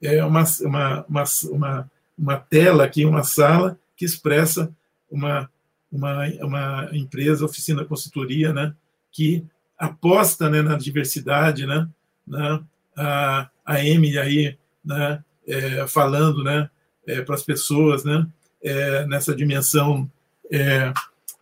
[0.00, 4.70] É uma, uma, uma, uma, uma tela aqui, uma sala que expressa
[5.10, 5.50] uma,
[5.90, 8.74] uma, uma empresa, oficina consultoria, né?
[9.10, 9.44] Que
[9.76, 11.88] aposta né, na diversidade, né?
[12.96, 15.22] a, a Emily aí, né?
[15.46, 16.68] É, falando, né?
[17.08, 18.26] É, para as pessoas, né?
[18.62, 20.08] É, nessa dimensão,
[20.52, 20.92] é,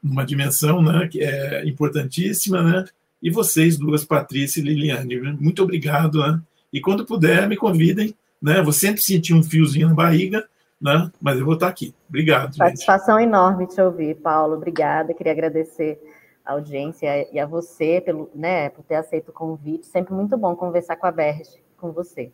[0.03, 1.09] uma dimensão, né?
[1.09, 2.85] Que é importantíssima, né?
[3.21, 6.41] E vocês duas, Patrícia e Liliane, muito obrigado, né?
[6.73, 8.63] E quando puder, me convidem, né?
[8.63, 10.47] Vou sempre sentir um fiozinho na barriga,
[10.81, 11.11] né?
[11.21, 11.93] Mas eu vou estar aqui.
[12.09, 12.55] Obrigado.
[12.55, 13.29] Satisfação gente.
[13.29, 14.55] enorme te ouvir, Paulo.
[14.55, 15.13] Obrigada.
[15.15, 15.99] Queria agradecer
[16.45, 19.87] a audiência e a você pelo, né, por ter aceito o convite.
[19.87, 22.31] Sempre muito bom conversar com a Berge, com você.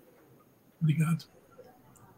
[0.79, 1.25] Obrigado.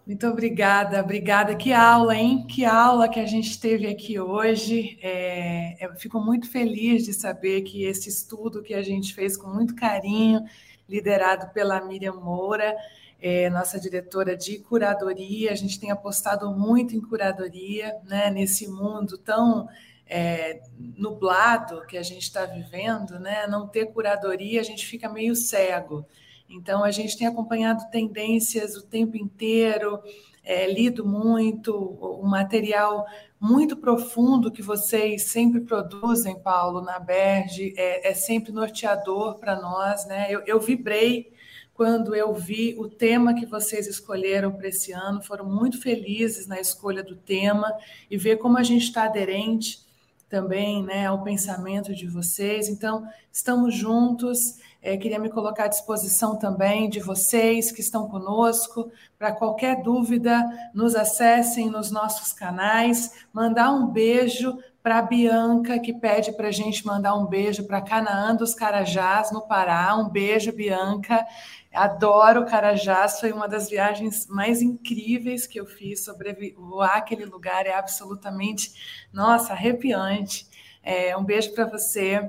[0.06, 1.56] Muito obrigada, obrigada.
[1.56, 2.46] Que aula, hein?
[2.46, 4.98] Que aula que a gente teve aqui hoje.
[5.02, 9.48] É, eu fico muito feliz de saber que esse estudo que a gente fez com
[9.48, 10.44] muito carinho,
[10.86, 12.76] liderado pela Miriam Moura,
[13.18, 18.30] é, nossa diretora de curadoria, a gente tem apostado muito em curadoria, né?
[18.30, 19.66] Nesse mundo tão
[20.06, 20.60] é,
[20.98, 23.46] nublado que a gente está vivendo, né?
[23.46, 26.06] Não ter curadoria, a gente fica meio cego.
[26.48, 30.00] Então, a gente tem acompanhado tendências o tempo inteiro,
[30.44, 33.06] é, lido muito, o material
[33.40, 40.06] muito profundo que vocês sempre produzem, Paulo, na Berge, é, é sempre norteador para nós.
[40.06, 40.26] Né?
[40.30, 41.32] Eu, eu vibrei
[41.74, 46.60] quando eu vi o tema que vocês escolheram para esse ano, foram muito felizes na
[46.60, 47.70] escolha do tema
[48.08, 49.84] e ver como a gente está aderente
[50.28, 52.68] também né, ao pensamento de vocês.
[52.68, 54.58] Então, estamos juntos.
[54.86, 58.92] É, queria me colocar à disposição também de vocês que estão conosco.
[59.18, 63.24] Para qualquer dúvida, nos acessem nos nossos canais.
[63.32, 67.80] Mandar um beijo para a Bianca, que pede para a gente mandar um beijo para
[67.80, 69.96] Canaã dos Carajás, no Pará.
[69.96, 71.26] Um beijo, Bianca.
[71.72, 76.04] Adoro Carajás, foi uma das viagens mais incríveis que eu fiz.
[76.04, 80.46] Sobrevoar aquele lugar é absolutamente, nossa, arrepiante.
[80.82, 82.28] É, um beijo para você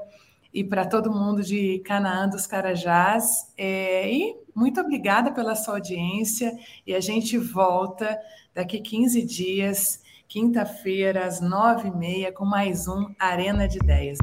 [0.56, 3.52] e para todo mundo de Canaã dos Carajás.
[3.58, 6.58] É, e muito obrigada pela sua audiência.
[6.88, 8.18] E a gente volta
[8.54, 14.18] daqui 15 dias, quinta-feira, às nove e meia, com mais um Arena de Ideias.